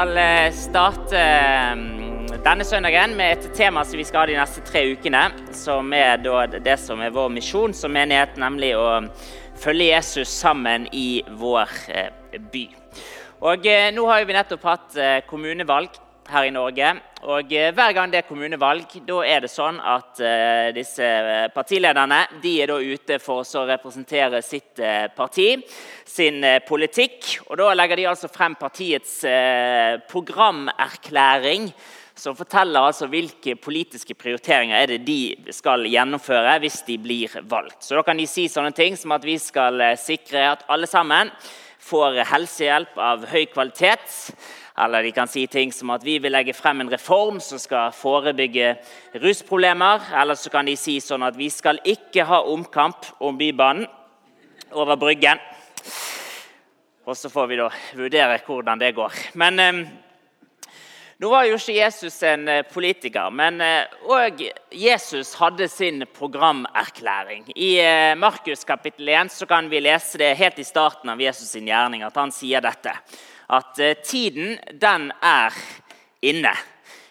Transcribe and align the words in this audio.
skal 0.00 0.16
eh, 0.16 0.52
starte 0.52 1.22
mm, 1.76 2.28
denne 2.40 2.64
søndagen 2.64 3.12
med 3.18 3.34
et 3.34 3.50
tema 3.52 3.82
som 3.84 3.98
vi 4.00 4.04
skal 4.08 4.22
ha 4.22 4.28
de 4.30 4.36
neste 4.38 4.62
tre 4.64 4.80
ukene. 4.94 5.26
Som 5.52 5.92
er 5.92 6.22
det 6.56 6.76
som 6.80 7.02
er 7.04 7.12
vår 7.12 7.28
misjon 7.34 7.74
som 7.76 7.92
menighet, 7.92 8.38
nemlig 8.40 8.70
å 8.80 9.02
følge 9.60 9.90
Jesus 9.90 10.32
sammen 10.32 10.86
i 10.96 11.20
vår 11.36 11.74
eh, 11.92 12.08
by. 12.32 12.64
Og 13.44 13.68
eh, 13.68 13.90
Nå 13.92 14.06
har 14.08 14.24
vi 14.24 14.38
nettopp 14.38 14.64
hatt 14.70 14.96
kommunevalg 15.28 16.00
her 16.30 16.46
i 16.46 16.52
Norge. 16.54 16.90
Og 17.28 17.50
Hver 17.50 17.92
gang 17.92 18.10
det 18.12 18.22
er 18.22 18.28
kommunevalg, 18.28 18.94
da 19.04 19.18
er 19.28 19.42
det 19.44 19.50
sånn 19.52 19.76
at 19.76 20.20
uh, 20.24 20.70
disse 20.72 21.04
partilederne 21.54 22.22
de 22.40 22.54
er 22.62 22.70
da 22.70 22.78
ute 22.80 23.18
for 23.20 23.44
å 23.44 23.64
representere 23.68 24.40
sitt 24.44 24.80
uh, 24.80 25.10
parti, 25.12 25.52
sin 26.08 26.40
uh, 26.44 26.58
politikk. 26.66 27.42
Og 27.50 27.58
Da 27.60 27.72
legger 27.76 28.00
de 28.00 28.06
altså 28.08 28.30
frem 28.32 28.56
partiets 28.56 29.18
programerklæring, 30.08 31.68
som 32.20 32.36
forteller 32.36 32.88
altså 32.88 33.08
hvilke 33.08 33.54
politiske 33.56 34.14
prioriteringer 34.18 34.76
er 34.76 34.94
det 34.94 35.00
de 35.06 35.52
skal 35.56 35.86
gjennomføre 35.88 36.58
hvis 36.60 36.82
de 36.88 36.98
blir 37.00 37.36
valgt. 37.48 37.82
Så 37.84 37.96
Da 37.96 38.04
kan 38.06 38.20
de 38.20 38.28
si 38.28 38.48
sånne 38.48 38.72
ting 38.76 38.96
som 38.96 39.12
at 39.16 39.24
vi 39.24 39.36
skal 39.40 39.82
sikre 40.00 40.50
at 40.54 40.64
alle 40.68 40.88
sammen 40.88 41.32
får 41.80 42.22
helsehjelp 42.28 42.98
av 43.00 43.28
høy 43.30 43.46
kvalitet. 43.52 44.04
Eller 44.84 45.04
de 45.04 45.12
kan 45.12 45.28
si 45.28 45.46
ting 45.46 45.72
som 45.72 45.92
at 45.94 46.04
vi 46.04 46.18
vil 46.22 46.32
legge 46.32 46.54
frem 46.56 46.80
en 46.80 46.92
reform 46.92 47.40
som 47.44 47.60
skal 47.60 47.94
forebygge 47.96 48.74
rusproblemer. 49.20 50.10
Eller 50.22 50.38
så 50.40 50.52
kan 50.52 50.68
de 50.68 50.76
si 50.80 50.98
sånn 51.04 51.26
at 51.26 51.36
vi 51.36 51.50
skal 51.52 51.82
ikke 51.84 52.26
ha 52.28 52.42
omkamp 52.48 53.12
om 53.20 53.38
Bybanen 53.40 53.88
over 54.72 54.96
Bryggen. 54.96 55.40
Og 57.04 57.16
så 57.16 57.30
får 57.32 57.50
vi 57.50 57.58
da 57.58 57.70
vurdere 57.98 58.38
hvordan 58.46 58.80
det 58.80 58.94
går. 58.96 59.16
Men 59.40 59.60
eh, 59.60 59.84
nå 61.20 61.28
var 61.28 61.44
jo 61.44 61.58
ikke 61.58 61.74
Jesus 61.76 62.14
en 62.24 62.46
eh, 62.48 62.62
politiker, 62.64 63.26
men 63.28 63.58
òg 64.08 64.38
eh, 64.40 64.54
Jesus 64.72 65.34
hadde 65.36 65.66
sin 65.68 66.06
programerklæring. 66.16 67.42
I 67.60 67.74
eh, 67.84 68.14
Markus 68.16 68.64
kapittel 68.64 69.10
1 69.12 69.34
så 69.34 69.44
kan 69.50 69.68
vi 69.68 69.82
lese 69.84 70.16
det 70.22 70.30
helt 70.38 70.62
i 70.62 70.64
starten 70.64 71.12
av 71.12 71.20
Jesus' 71.20 71.52
sin 71.52 71.68
gjerning, 71.68 72.06
at 72.06 72.16
han 72.16 72.32
sier 72.32 72.64
dette 72.64 72.94
at 73.50 73.78
eh, 73.78 73.96
tiden, 74.04 74.58
den 74.80 75.10
er 75.22 75.54
inne. 76.22 76.52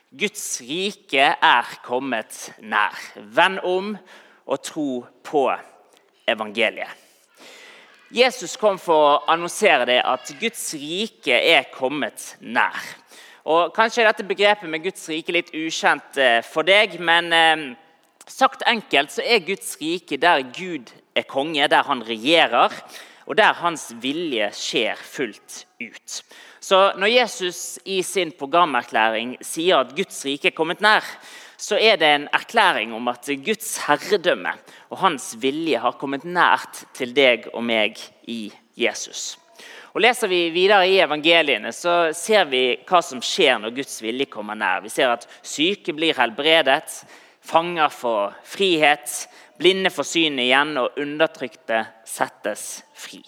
Guds 0.09 0.61
rike 0.65 1.25
er 1.35 1.67
kommet 1.85 2.49
nær. 2.59 2.95
Vend 3.15 3.59
om 3.67 3.91
og 4.49 4.63
tro 4.63 5.05
på 5.23 5.43
evangeliet. 6.29 6.95
Jesus 8.09 8.55
kom 8.57 8.79
for 8.81 9.05
å 9.05 9.17
annonsere 9.29 9.85
det 9.85 9.99
at 10.01 10.31
Guds 10.39 10.63
rike 10.73 11.35
er 11.35 11.67
kommet 11.75 12.31
nær. 12.41 12.79
Og 13.49 13.69
Kanskje 13.75 14.01
er 14.01 14.09
dette 14.09 14.25
begrepet 14.25 14.69
med 14.69 14.81
Guds 14.87 15.03
rike 15.11 15.35
litt 15.35 15.51
ukjent 15.53 16.17
eh, 16.17 16.39
for 16.45 16.65
deg, 16.65 16.97
men 16.97 17.29
eh, 17.35 17.67
sagt 18.29 18.65
enkelt 18.69 19.13
så 19.13 19.21
er 19.25 19.45
Guds 19.45 19.75
rike 19.81 20.17
der 20.21 20.41
Gud 20.55 20.89
er 21.17 21.27
konge, 21.29 21.67
der 21.69 21.85
han 21.85 22.01
regjerer 22.07 22.73
og 23.29 23.37
der 23.37 23.53
hans 23.61 23.91
vilje 24.01 24.49
skjer 24.57 24.97
fullt 24.97 25.63
ut. 25.79 26.21
Så 26.59 26.79
når 26.97 27.13
Jesus 27.13 27.77
i 27.85 28.01
sin 28.03 28.33
programerklæring 28.35 29.37
sier 29.45 29.83
at 29.83 29.93
Guds 29.95 30.23
rike 30.25 30.49
er 30.49 30.57
kommet 30.57 30.81
nær, 30.81 31.05
så 31.59 31.77
er 31.77 31.99
det 31.99 32.09
en 32.09 32.27
erklæring 32.33 32.93
om 32.95 33.07
at 33.11 33.29
Guds 33.45 33.75
herredømme 33.85 34.55
og 34.89 35.01
hans 35.03 35.35
vilje 35.39 35.77
har 35.79 35.97
kommet 35.99 36.25
nært 36.25 36.85
til 36.97 37.13
deg 37.13 37.45
og 37.53 37.63
meg 37.67 37.99
i 38.27 38.49
Jesus. 38.79 39.37
Og 39.93 40.01
Leser 40.01 40.29
vi 40.31 40.49
videre 40.53 40.87
i 40.87 40.99
evangeliene, 41.01 41.71
så 41.73 42.13
ser 42.15 42.45
vi 42.49 42.63
hva 42.87 43.01
som 43.03 43.21
skjer 43.25 43.59
når 43.61 43.75
Guds 43.79 43.97
vilje 44.01 44.29
kommer 44.31 44.57
nær. 44.57 44.83
Vi 44.85 44.91
ser 44.93 45.11
at 45.11 45.25
syke 45.41 45.93
blir 45.97 46.17
helbredet, 46.17 47.01
fanger 47.45 47.91
får 47.93 48.37
frihet, 48.47 49.15
blinde 49.59 49.91
får 49.91 50.07
syn 50.07 50.39
igjen, 50.39 50.77
og 50.79 50.97
undertrykte 50.99 51.83
settes 52.07 52.81
fri. 52.95 53.21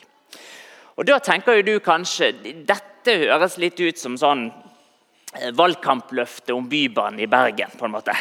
Og 0.95 1.05
Da 1.07 1.19
tenker 1.19 1.59
jo 1.59 1.67
du 1.67 1.77
kanskje 1.83 2.31
dette 2.67 3.15
høres 3.25 3.57
litt 3.57 3.79
ut 3.79 3.97
som 3.97 4.17
sånn 4.19 4.45
eh, 5.35 5.51
valgkampløfte 5.57 6.53
om 6.53 6.67
Bybanen 6.69 7.19
i 7.19 7.27
Bergen. 7.27 7.71
på 7.77 7.85
en 7.85 7.95
måte. 7.95 8.15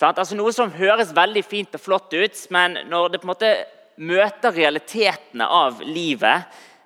Altså 0.00 0.36
Noe 0.38 0.52
som 0.54 0.70
høres 0.70 1.14
veldig 1.14 1.42
fint 1.44 1.74
og 1.74 1.82
flott 1.82 2.12
ut, 2.14 2.46
men 2.50 2.78
når 2.86 3.08
det 3.08 3.20
på 3.20 3.26
en 3.26 3.32
måte 3.32 3.52
møter 3.98 4.54
realitetene 4.54 5.46
av 5.46 5.80
livet, 5.82 6.44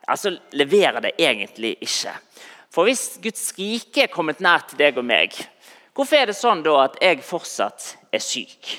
altså 0.08 0.32
leverer 0.56 1.00
det 1.04 1.12
egentlig 1.18 1.76
ikke. 1.84 2.14
For 2.72 2.88
hvis 2.88 3.18
Guds 3.22 3.50
rike 3.58 4.06
er 4.06 4.12
kommet 4.12 4.40
nær 4.40 4.64
til 4.64 4.80
deg 4.80 4.96
og 4.96 5.04
meg, 5.04 5.36
hvorfor 5.92 6.16
er 6.16 6.30
det 6.30 6.38
sånn 6.38 6.64
da 6.64 6.78
at 6.86 6.96
jeg 7.04 7.20
fortsatt 7.26 7.90
er 8.12 8.24
syk? 8.24 8.72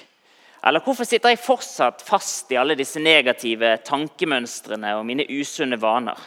Eller 0.64 0.84
hvorfor 0.84 1.04
sitter 1.08 1.34
jeg 1.34 1.44
fortsatt 1.44 2.04
fast 2.08 2.52
i 2.54 2.58
alle 2.60 2.78
disse 2.80 3.02
negative 3.04 3.76
tankemønstrene 3.84 4.94
og 4.96 5.04
mine 5.08 5.26
usunne 5.28 5.80
vaner? 5.82 6.20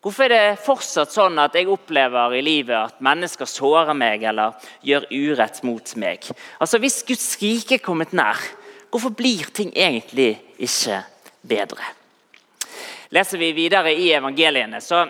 Hvorfor 0.00 0.24
er 0.24 0.32
det 0.32 0.62
fortsatt 0.62 1.12
sånn 1.12 1.36
at 1.42 1.56
jeg 1.58 1.68
opplever 1.68 2.36
i 2.38 2.42
livet 2.44 2.76
at 2.78 3.02
mennesker 3.04 3.50
sårer 3.50 3.96
meg 3.98 4.22
eller 4.30 4.54
gjør 4.86 5.08
urett 5.10 5.60
mot 5.66 5.94
meg? 6.00 6.24
Altså 6.62 6.80
Hvis 6.80 7.02
Guds 7.08 7.28
rike 7.42 7.76
er 7.76 7.84
kommet 7.84 8.14
nær, 8.16 8.40
hvorfor 8.88 9.12
blir 9.12 9.50
ting 9.52 9.74
egentlig 9.74 10.36
ikke 10.56 11.02
bedre? 11.42 11.92
Leser 13.12 13.40
vi 13.40 13.50
videre 13.56 13.92
i 13.92 14.12
evangeliene, 14.14 14.80
så 14.80 15.02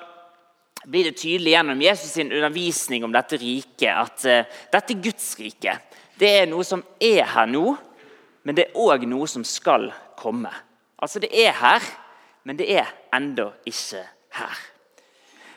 blir 0.88 1.10
det 1.10 1.18
tydelig 1.20 1.52
gjennom 1.52 1.80
Jesus' 1.82 2.14
sin 2.16 2.32
undervisning 2.32 3.04
om 3.04 3.12
dette 3.12 3.38
riket 3.38 3.92
at 3.92 4.26
uh, 4.26 4.58
dette 4.72 4.96
Guds 5.02 5.34
rike 5.38 5.76
det 6.18 6.30
er 6.40 6.48
noe 6.50 6.64
som 6.66 6.82
er 6.98 7.22
her 7.30 7.46
nå, 7.46 7.76
men 8.48 8.56
det 8.56 8.64
er 8.64 8.78
òg 8.80 9.02
noe 9.04 9.26
som 9.28 9.42
skal 9.44 9.90
komme. 10.16 10.48
Altså 10.96 11.20
Det 11.20 11.28
er 11.36 11.52
her, 11.52 11.84
men 12.48 12.56
det 12.56 12.70
er 12.80 12.86
ennå 13.12 13.50
ikke 13.68 14.00
her. 14.38 14.60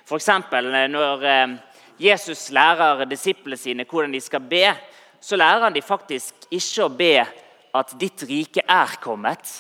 F.eks. 0.04 0.28
Eh, 0.28 0.88
når 0.92 1.24
eh, 1.24 1.54
Jesus 2.04 2.50
lærer 2.52 3.06
disiplene 3.08 3.56
sine 3.56 3.86
hvordan 3.88 4.12
de 4.12 4.20
skal 4.20 4.44
be, 4.44 4.66
så 5.24 5.40
lærer 5.40 5.64
han 5.70 5.78
de 5.78 5.86
faktisk 5.86 6.50
ikke 6.52 6.84
å 6.84 6.92
be 6.92 7.14
at 7.80 7.96
'ditt 7.96 8.26
rike 8.28 8.68
er 8.68 9.00
kommet', 9.00 9.54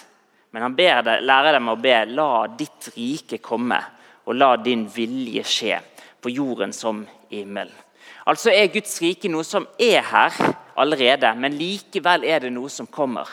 men 0.52 0.68
han 0.68 0.76
ber, 0.76 1.00
lærer 1.24 1.56
dem 1.56 1.72
å 1.72 1.80
be 1.80 1.96
'la 2.12 2.48
ditt 2.60 2.92
rike 2.98 3.40
komme', 3.40 3.80
og 4.26 4.36
'la 4.36 4.58
din 4.58 4.84
vilje 4.92 5.44
skje 5.48 5.80
på 6.20 6.36
jorden 6.36 6.74
som 6.74 7.08
i 7.30 7.46
himmelen'. 7.46 7.80
Altså 8.26 8.52
er 8.54 8.72
Guds 8.74 9.00
rike 9.02 9.30
noe 9.32 9.46
som 9.48 9.66
er 9.80 10.02
her 10.06 10.36
allerede, 10.80 11.32
men 11.38 11.58
likevel 11.58 12.26
er 12.28 12.46
det 12.46 12.52
noe 12.54 12.70
som 12.70 12.88
kommer. 12.88 13.30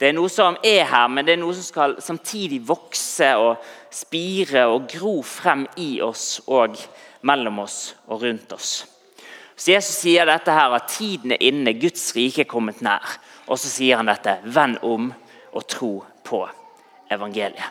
Det 0.00 0.08
er 0.08 0.16
noe 0.16 0.30
som 0.32 0.56
er 0.64 0.82
her, 0.90 1.06
men 1.08 1.26
det 1.26 1.36
er 1.36 1.42
noe 1.42 1.54
som 1.54 1.66
skal 1.66 1.94
samtidig 2.02 2.58
vokse 2.66 3.28
og 3.38 3.62
spire 3.94 4.66
og 4.66 4.88
gro 4.90 5.20
frem 5.22 5.68
i 5.80 6.00
oss 6.02 6.40
og 6.50 6.74
mellom 7.24 7.62
oss 7.62 7.94
og 8.08 8.24
rundt 8.24 8.52
oss. 8.56 8.72
Så 9.54 9.70
Jesus 9.70 10.00
sier 10.02 10.26
dette 10.26 10.50
her 10.50 10.74
at 10.74 10.90
tiden 10.90 11.36
er 11.36 11.44
inne, 11.46 11.76
Guds 11.78 12.10
rike 12.16 12.42
er 12.42 12.50
kommet 12.50 12.82
nær. 12.82 13.16
Og 13.46 13.60
så 13.60 13.70
sier 13.70 14.00
han 14.00 14.10
dette 14.10 14.40
venn 14.50 14.74
om 14.82 15.12
og 15.54 15.66
tro 15.70 15.92
på 16.26 16.42
evangeliet. 17.12 17.70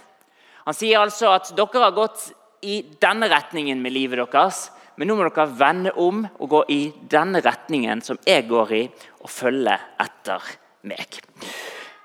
Han 0.64 0.78
sier 0.78 1.02
altså 1.04 1.34
at 1.36 1.52
dere 1.58 1.82
har 1.84 1.96
gått 1.96 2.30
i 2.64 2.80
denne 3.04 3.28
retningen 3.28 3.82
med 3.84 3.92
livet 3.92 4.22
deres, 4.32 4.70
men 4.98 5.09
nå 5.09 5.18
må 5.18 5.28
dere 5.28 5.48
vende 5.58 5.94
om 6.00 6.24
og 6.26 6.50
gå 6.50 6.64
i 6.74 6.81
denne 7.09 7.42
retningen 7.44 8.02
som 8.06 8.20
jeg 8.28 8.48
går 8.50 8.74
i, 8.78 8.84
og 9.24 9.31
følge 9.31 9.78
etter 10.04 10.50
meg. 10.90 11.22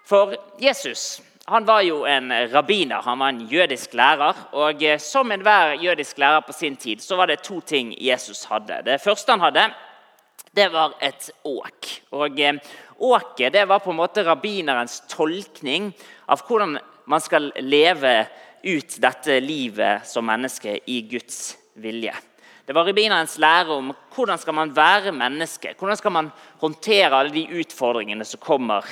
For 0.09 0.37
Jesus 0.63 1.19
han 1.49 1.65
var 1.65 1.81
jo 1.81 2.03
en 2.05 2.29
rabbiner, 2.53 3.01
han 3.01 3.19
var 3.19 3.33
en 3.33 3.47
jødisk 3.49 3.95
lærer. 3.97 4.37
og 4.53 4.83
Som 5.01 5.33
enhver 5.33 5.81
jødisk 5.81 6.19
lærer 6.19 6.41
på 6.41 6.53
sin 6.53 6.77
tid 6.77 7.01
så 7.01 7.17
var 7.17 7.27
det 7.27 7.41
to 7.43 7.61
ting 7.61 7.95
Jesus 7.97 8.45
hadde. 8.45 8.83
Det 8.85 9.01
første 9.01 9.33
han 9.33 9.41
hadde, 9.41 9.71
det 10.53 10.73
var 10.73 10.93
et 11.01 11.31
åk. 11.45 11.89
Og 12.11 12.41
eh, 12.41 12.61
Åket 12.99 13.53
det 13.53 13.69
var 13.69 13.79
på 13.79 13.91
en 13.91 13.97
måte 13.97 14.25
rabbinerens 14.27 15.01
tolkning 15.09 15.93
av 16.27 16.43
hvordan 16.49 16.79
man 17.07 17.21
skal 17.23 17.53
leve 17.63 18.27
ut 18.65 18.97
dette 18.99 19.39
livet 19.41 20.03
som 20.07 20.27
menneske 20.27 20.81
i 20.91 21.01
Guds 21.07 21.55
vilje. 21.79 22.17
Det 22.69 22.75
var 22.77 22.85
rabbinerens 22.85 23.39
lære 23.41 23.73
om 23.73 23.95
hvordan 24.13 24.37
skal 24.37 24.53
man 24.53 24.75
være 24.77 25.15
menneske. 25.17 25.71
Hvordan 25.79 25.97
skal 25.97 26.13
man 26.13 26.27
håndtere 26.61 27.17
alle 27.17 27.33
de 27.33 27.47
utfordringene 27.63 28.27
som 28.29 28.43
kommer 28.45 28.85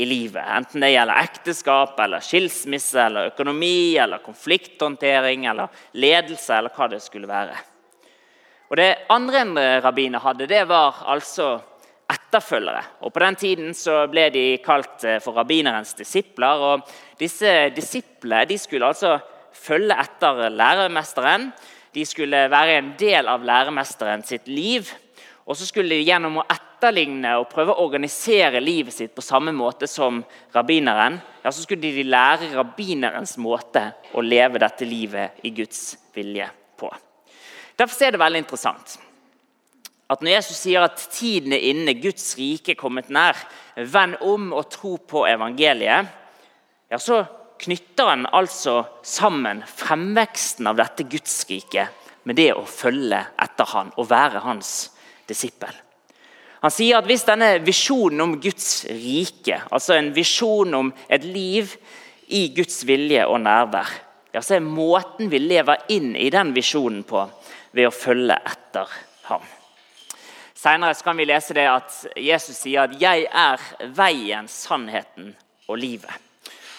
i 0.00 0.06
livet. 0.08 0.40
Enten 0.56 0.80
det 0.80 0.94
gjelder 0.94 1.20
ekteskap, 1.26 2.00
eller 2.00 2.24
skilsmisse, 2.24 3.02
eller 3.02 3.28
økonomi, 3.32 3.98
eller 4.00 4.22
konflikthåndtering, 4.24 5.44
eller 5.50 5.68
ledelse, 5.92 6.54
eller 6.56 6.72
hva 6.72 6.86
det 6.88 7.02
skulle 7.04 7.28
være. 7.28 7.56
Og 8.70 8.76
Det 8.80 8.88
andre 9.12 9.40
en 9.42 9.58
rabbiner 9.84 10.24
hadde, 10.24 10.46
det 10.48 10.64
var 10.70 11.02
altså 11.12 11.58
etterfølgere. 12.08 12.82
Og 13.04 13.12
På 13.12 13.20
den 13.26 13.36
tiden 13.36 13.74
så 13.74 14.06
ble 14.08 14.30
de 14.32 14.44
kalt 14.64 15.04
eh, 15.04 15.20
for 15.20 15.36
rabbinerens 15.36 15.92
disipler. 15.98 16.64
og 16.64 16.88
Disse 17.20 17.68
disiplene 17.76 18.46
de 18.48 18.58
skulle 18.58 18.86
altså 18.86 19.18
følge 19.52 20.00
etter 20.00 20.48
læremesteren. 20.48 21.52
De 21.94 22.04
skulle 22.06 22.44
være 22.50 22.78
en 22.78 22.92
del 22.98 23.28
av 23.30 23.44
læremesteren 23.46 24.24
sitt 24.26 24.48
liv. 24.50 24.90
Og 25.48 25.56
så 25.56 25.64
skulle 25.64 25.96
de 25.96 26.04
gjennom 26.04 26.40
å 26.42 26.46
etterligne 26.52 27.32
og 27.40 27.48
prøve 27.48 27.72
å 27.72 27.86
organisere 27.86 28.60
livet 28.60 28.94
sitt 28.94 29.14
på 29.16 29.24
samme 29.24 29.54
måte 29.56 29.88
som 29.88 30.20
rabbineren, 30.54 31.16
ja, 31.42 31.50
så 31.50 31.64
skulle 31.64 31.88
de 31.88 32.04
lære 32.04 32.50
rabbinerens 32.52 33.38
måte 33.40 33.86
å 34.12 34.24
leve 34.24 34.60
dette 34.60 34.84
livet 34.88 35.40
i 35.48 35.54
Guds 35.56 35.96
vilje 36.14 36.50
på. 36.76 36.90
Derfor 37.78 38.04
er 38.04 38.12
det 38.12 38.20
veldig 38.20 38.42
interessant 38.44 38.98
at 40.08 40.22
når 40.24 40.38
Jesus 40.38 40.60
sier 40.64 40.84
at 40.84 41.02
tiden 41.12 41.52
er 41.52 41.66
inne, 41.68 41.92
Guds 42.00 42.30
rike 42.38 42.72
er 42.72 42.80
kommet 42.80 43.10
nær, 43.12 43.36
vend 43.76 44.16
om 44.24 44.54
og 44.56 44.70
tro 44.72 44.94
på 44.96 45.26
evangeliet, 45.28 46.08
ja, 46.88 47.00
så 47.00 47.20
knytter 47.58 48.12
han 48.12 48.26
altså 48.32 48.82
sammen 49.06 49.64
fremveksten 49.66 50.68
av 50.70 50.78
dette 50.78 51.06
Guds 51.10 51.42
rike 51.50 51.88
med 52.28 52.38
det 52.38 52.52
å 52.54 52.64
følge 52.68 53.20
etter 53.40 53.70
han 53.72 53.92
og 53.96 54.08
være 54.10 54.42
hans 54.44 54.72
disippel. 55.28 55.72
Han 56.62 56.74
sier 56.74 56.98
at 56.98 57.06
hvis 57.06 57.26
denne 57.28 57.52
visjonen 57.62 58.24
om 58.24 58.34
Guds 58.42 58.82
rike, 58.90 59.60
altså 59.70 59.94
en 59.94 60.10
visjon 60.14 60.74
om 60.74 60.90
et 61.06 61.24
liv 61.24 61.76
i 62.34 62.48
Guds 62.54 62.82
vilje 62.88 63.22
og 63.30 63.40
nærvær, 63.44 63.92
ja, 64.34 64.42
så 64.42 64.58
er 64.58 64.66
måten 64.66 65.30
vi 65.30 65.40
lever 65.40 65.86
inn 65.94 66.12
i 66.18 66.28
den 66.34 66.50
visjonen 66.56 67.04
på, 67.06 67.22
ved 67.72 67.88
å 67.88 67.94
følge 67.94 68.36
etter 68.50 68.90
ham. 69.30 69.44
Senere 70.58 70.98
kan 71.04 71.16
vi 71.16 71.28
lese 71.28 71.54
det 71.54 71.68
at 71.70 71.94
Jesus 72.18 72.58
sier 72.58 72.88
at 72.88 73.00
'jeg 73.00 73.28
er 73.30 73.60
veien, 73.94 74.48
sannheten 74.48 75.36
og 75.68 75.78
livet'. 75.78 76.27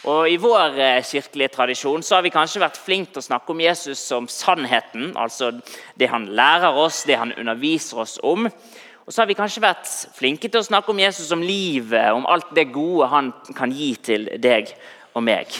Og 0.07 0.30
I 0.31 0.38
vår 0.40 0.78
eh, 0.80 1.01
kirkelige 1.04 1.51
tradisjon 1.51 2.04
så 2.06 2.16
har 2.16 2.24
vi 2.24 2.31
kanskje 2.31 2.62
vært 2.63 2.80
flinke 2.80 3.12
til 3.12 3.19
å 3.19 3.25
snakke 3.25 3.51
om 3.51 3.63
Jesus 3.63 4.00
som 4.00 4.30
sannheten, 4.31 5.12
altså 5.19 5.51
det 6.00 6.07
han 6.07 6.30
lærer 6.40 6.78
oss, 6.80 7.01
det 7.04 7.18
han 7.19 7.34
underviser 7.36 8.06
oss 8.06 8.16
om. 8.24 8.48
Og 8.48 9.12
så 9.12 9.24
har 9.24 9.28
vi 9.28 9.36
kanskje 9.36 9.66
vært 9.66 9.90
flinke 10.16 10.48
til 10.48 10.62
å 10.62 10.68
snakke 10.69 10.94
om 10.94 11.04
Jesus 11.04 11.28
som 11.28 11.44
livet, 11.44 12.13
om 12.16 12.28
alt 12.31 12.54
det 12.56 12.69
gode 12.72 13.10
han 13.12 13.34
kan 13.57 13.74
gi 13.75 13.92
til 14.00 14.30
deg 14.40 14.72
og 15.18 15.25
meg. 15.25 15.51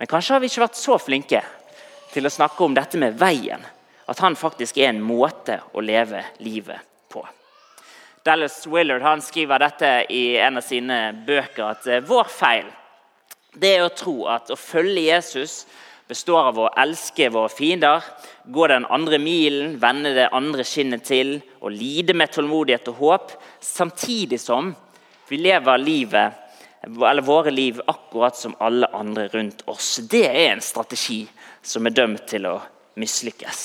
Men 0.00 0.10
kanskje 0.10 0.34
har 0.34 0.42
vi 0.42 0.50
ikke 0.50 0.64
vært 0.64 0.80
så 0.80 0.98
flinke 0.98 1.44
til 2.10 2.26
å 2.26 2.32
snakke 2.32 2.66
om 2.66 2.74
dette 2.74 2.98
med 2.98 3.14
veien. 3.20 3.62
At 4.10 4.18
han 4.24 4.34
faktisk 4.36 4.80
er 4.80 4.90
en 4.90 5.04
måte 5.04 5.60
å 5.72 5.84
leve 5.84 6.24
livet 6.42 6.82
på. 7.12 7.22
Dallas 8.26 8.64
Willard 8.66 9.04
han 9.06 9.22
skriver 9.22 9.62
dette 9.62 9.98
i 10.10 10.24
en 10.40 10.58
av 10.58 10.66
sine 10.66 10.98
bøker 11.28 11.70
at 11.70 11.86
eh, 11.86 12.02
vår 12.04 12.26
feil 12.32 12.72
det 13.54 13.72
er 13.76 13.86
å 13.86 13.94
tro 13.94 14.24
at 14.30 14.50
å 14.50 14.58
følge 14.58 15.06
Jesus 15.06 15.64
består 16.08 16.50
av 16.50 16.58
å 16.60 16.70
elske 16.80 17.30
våre 17.32 17.48
fiender, 17.52 18.04
gå 18.44 18.66
den 18.68 18.84
andre 18.92 19.18
milen, 19.22 19.76
vende 19.80 20.12
det 20.16 20.30
andre 20.36 20.64
skinnet 20.68 21.06
til 21.08 21.38
og 21.60 21.72
lide 21.72 22.16
med 22.16 22.32
tålmodighet 22.34 22.90
og 22.92 22.98
håp, 23.00 23.36
samtidig 23.64 24.40
som 24.42 24.74
vi 25.30 25.40
lever 25.40 25.80
livet, 25.80 26.40
eller 26.84 27.24
våre 27.24 27.50
liv 27.54 27.80
akkurat 27.88 28.36
som 28.36 28.56
alle 28.60 28.90
andre 28.92 29.30
rundt 29.32 29.64
oss. 29.72 29.96
Det 30.10 30.26
er 30.28 30.50
en 30.52 30.60
strategi 30.60 31.22
som 31.62 31.86
er 31.86 31.96
dømt 31.96 32.26
til 32.28 32.50
å 32.50 32.58
mislykkes. 33.00 33.62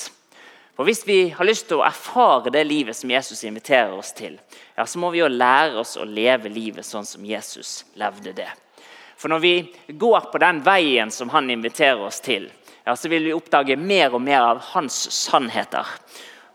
For 0.80 0.88
Hvis 0.88 1.04
vi 1.04 1.28
har 1.36 1.44
lyst 1.44 1.66
til 1.68 1.76
å 1.76 1.84
erfare 1.84 2.48
det 2.54 2.62
livet 2.64 2.96
som 2.96 3.10
Jesus 3.12 3.44
inviterer 3.44 3.92
oss 3.92 4.14
til, 4.16 4.38
ja, 4.78 4.86
så 4.88 4.96
må 5.02 5.10
vi 5.12 5.20
jo 5.20 5.28
lære 5.28 5.76
oss 5.82 5.98
å 6.00 6.06
leve 6.08 6.48
livet 6.48 6.88
sånn 6.88 7.04
som 7.04 7.26
Jesus 7.26 7.82
levde 8.00 8.32
det. 8.32 8.48
For 9.20 9.28
når 9.28 9.42
vi 9.44 9.54
går 10.00 10.30
på 10.32 10.40
den 10.40 10.62
veien 10.64 11.10
som 11.12 11.28
han 11.34 11.50
inviterer 11.52 12.00
oss 12.00 12.22
til, 12.24 12.48
ja, 12.86 12.96
så 12.96 13.10
vil 13.12 13.26
vi 13.28 13.36
oppdage 13.36 13.76
mer 13.76 14.14
og 14.16 14.22
mer 14.24 14.40
av 14.54 14.62
hans 14.72 14.96
sannheter 15.12 15.86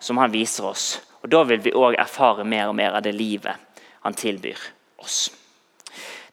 som 0.01 0.17
han 0.17 0.33
viser 0.33 0.65
oss. 0.71 0.87
Og 1.21 1.29
Da 1.29 1.43
vil 1.45 1.61
vi 1.61 1.73
òg 1.77 1.99
erfare 2.01 2.43
mer 2.43 2.71
og 2.71 2.75
mer 2.75 2.97
av 2.97 3.05
det 3.05 3.13
livet 3.13 3.53
han 4.01 4.13
tilbyr 4.13 4.57
oss. 5.01 5.29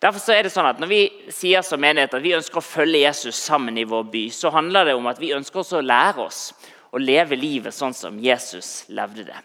Derfor 0.01 0.33
er 0.35 0.43
det 0.43 0.51
sånn 0.53 0.67
at 0.67 0.81
Når 0.81 0.89
vi 0.91 1.03
sier 1.31 1.63
som 1.63 1.81
menighet 1.81 2.15
at 2.15 2.25
vi 2.25 2.35
ønsker 2.35 2.59
å 2.59 2.65
følge 2.65 3.05
Jesus 3.05 3.37
sammen 3.37 3.79
i 3.79 3.85
vår 3.85 4.09
by, 4.11 4.25
så 4.31 4.51
handler 4.51 4.89
det 4.89 4.95
om 4.97 5.07
at 5.07 5.21
vi 5.21 5.35
ønsker 5.37 5.61
også 5.61 5.79
å 5.79 5.87
lære 5.87 6.25
oss 6.25 6.53
å 6.93 7.01
leve 7.01 7.37
livet 7.37 7.75
sånn 7.75 7.95
som 7.97 8.19
Jesus 8.21 8.85
levde 8.93 9.25
det. 9.25 9.39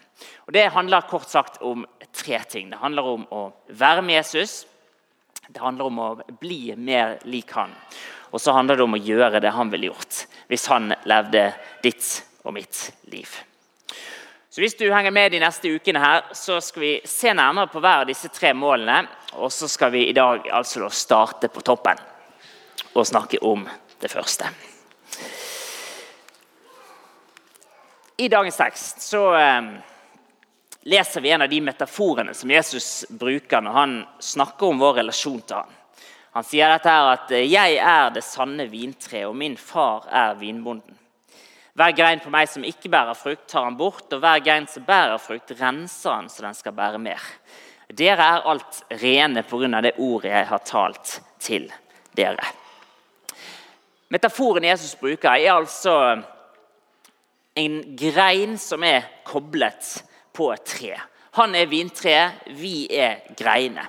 Og 0.46 0.52
Det 0.52 0.68
handler 0.72 1.08
kort 1.08 1.28
sagt 1.28 1.62
om 1.62 1.86
tre 2.12 2.40
ting. 2.48 2.70
Det 2.70 2.80
handler 2.80 3.04
om 3.04 3.24
å 3.32 3.52
være 3.68 4.02
med 4.02 4.20
Jesus, 4.20 4.66
det 5.48 5.60
handler 5.60 5.88
om 5.88 5.98
å 5.98 6.08
bli 6.40 6.76
mer 6.76 7.18
lik 7.24 7.52
han. 7.56 7.72
Og 8.30 8.40
så 8.40 8.52
handler 8.52 8.76
det 8.76 8.84
om 8.84 8.96
å 8.96 9.00
gjøre 9.00 9.40
det 9.40 9.54
han 9.56 9.70
ville 9.72 9.88
gjort 9.88 10.24
hvis 10.48 10.66
han 10.68 10.92
levde 11.08 11.50
ditt 11.84 12.08
og 12.44 12.54
mitt 12.56 12.82
liv. 13.12 13.28
Så 14.50 14.60
Hvis 14.60 14.76
du 14.76 14.88
henger 14.90 15.12
med 15.14 15.32
de 15.32 15.40
neste 15.40 15.70
ukene, 15.70 16.00
her, 16.00 16.22
så 16.32 16.56
skal 16.64 16.82
vi 16.82 16.92
se 17.04 17.32
nærmere 17.36 17.70
på 17.70 17.80
hver 17.80 18.02
av 18.02 18.08
disse 18.08 18.28
tre 18.32 18.54
målene. 18.56 19.04
Og 19.38 19.52
så 19.52 19.68
skal 19.68 19.92
vi 19.92 20.06
i 20.08 20.16
dag 20.16 20.48
altså 20.50 20.88
starte 20.90 21.50
på 21.52 21.62
toppen 21.62 22.00
og 22.94 23.06
snakke 23.06 23.38
om 23.44 23.68
det 24.00 24.10
første. 24.10 24.48
I 28.18 28.28
dagens 28.28 28.56
tekst 28.58 29.04
så 29.04 29.22
eh, 29.38 29.68
leser 30.82 31.20
vi 31.20 31.30
en 31.30 31.42
av 31.42 31.48
de 31.48 31.60
metaforene 31.60 32.34
som 32.34 32.50
Jesus 32.50 33.06
bruker 33.10 33.62
når 33.64 33.72
han 33.72 33.98
snakker 34.20 34.70
om 34.70 34.78
vår 34.82 35.00
relasjon 35.02 35.40
til 35.42 35.60
ham. 35.60 35.74
Han 36.36 36.46
sier 36.46 36.70
dette 36.70 36.92
her 36.92 37.12
at 37.12 37.30
'jeg 37.30 37.76
er 37.76 38.10
det 38.10 38.22
sanne 38.22 38.68
vintre, 38.70 39.26
og 39.26 39.36
min 39.36 39.56
far 39.56 40.06
er 40.10 40.34
vinbonden'. 40.34 40.94
Hver 41.74 41.92
grein 41.96 42.20
på 42.20 42.30
meg 42.30 42.48
som 42.48 42.64
ikke 42.64 42.90
bærer 42.90 43.14
frukt, 43.14 43.48
tar 43.48 43.64
han 43.64 43.76
bort, 43.76 44.12
og 44.12 44.20
hver 44.20 44.40
grein 44.42 44.66
som 44.66 44.82
bærer 44.82 45.18
frukt, 45.18 45.50
renser 45.60 46.10
han 46.10 46.28
så 46.28 46.42
den 46.42 46.54
skal 46.54 46.72
bære 46.72 46.98
mer. 46.98 47.20
Dere 47.88 48.22
er 48.22 48.46
alt 48.46 48.82
rene 48.90 49.42
pga. 49.42 49.80
det 49.80 49.94
ordet 49.98 50.30
jeg 50.30 50.46
har 50.46 50.58
talt 50.58 51.20
til 51.38 51.72
dere. 52.14 52.44
Metaforen 54.10 54.64
Jesus 54.64 54.94
bruker, 54.94 55.30
er 55.30 55.52
altså 55.52 56.22
en 57.54 57.96
grein 57.96 58.58
som 58.58 58.82
er 58.82 59.02
koblet 59.24 60.02
på 60.38 60.52
tre. 60.62 60.94
Han 61.38 61.54
er 61.58 61.70
vintreet, 61.70 62.46
vi 62.58 62.86
er 62.94 63.24
greinene. 63.38 63.88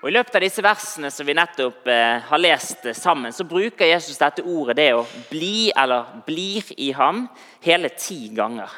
Og 0.00 0.08
I 0.08 0.14
løpet 0.14 0.36
av 0.38 0.44
disse 0.46 0.62
versene 0.64 1.10
som 1.12 1.28
vi 1.28 1.34
nettopp 1.36 1.88
eh, 1.92 2.22
har 2.24 2.40
lest 2.40 2.86
sammen, 2.96 3.34
så 3.36 3.44
bruker 3.44 3.84
Jesus 3.84 4.16
dette 4.16 4.40
ordet, 4.48 4.78
det 4.78 4.94
å 4.96 5.04
bli 5.28 5.68
eller 5.76 6.22
blir 6.24 6.70
i 6.80 6.88
ham, 6.96 7.26
hele 7.60 7.90
ti 7.92 8.30
ganger. 8.32 8.72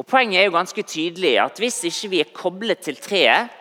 Og 0.00 0.08
Poenget 0.08 0.40
er 0.40 0.48
jo 0.48 0.54
ganske 0.56 0.84
tydelig 0.88 1.34
at 1.40 1.60
hvis 1.60 1.82
ikke 1.90 2.10
vi 2.12 2.22
er 2.24 2.32
koblet 2.36 2.80
til 2.88 2.96
treet, 3.00 3.52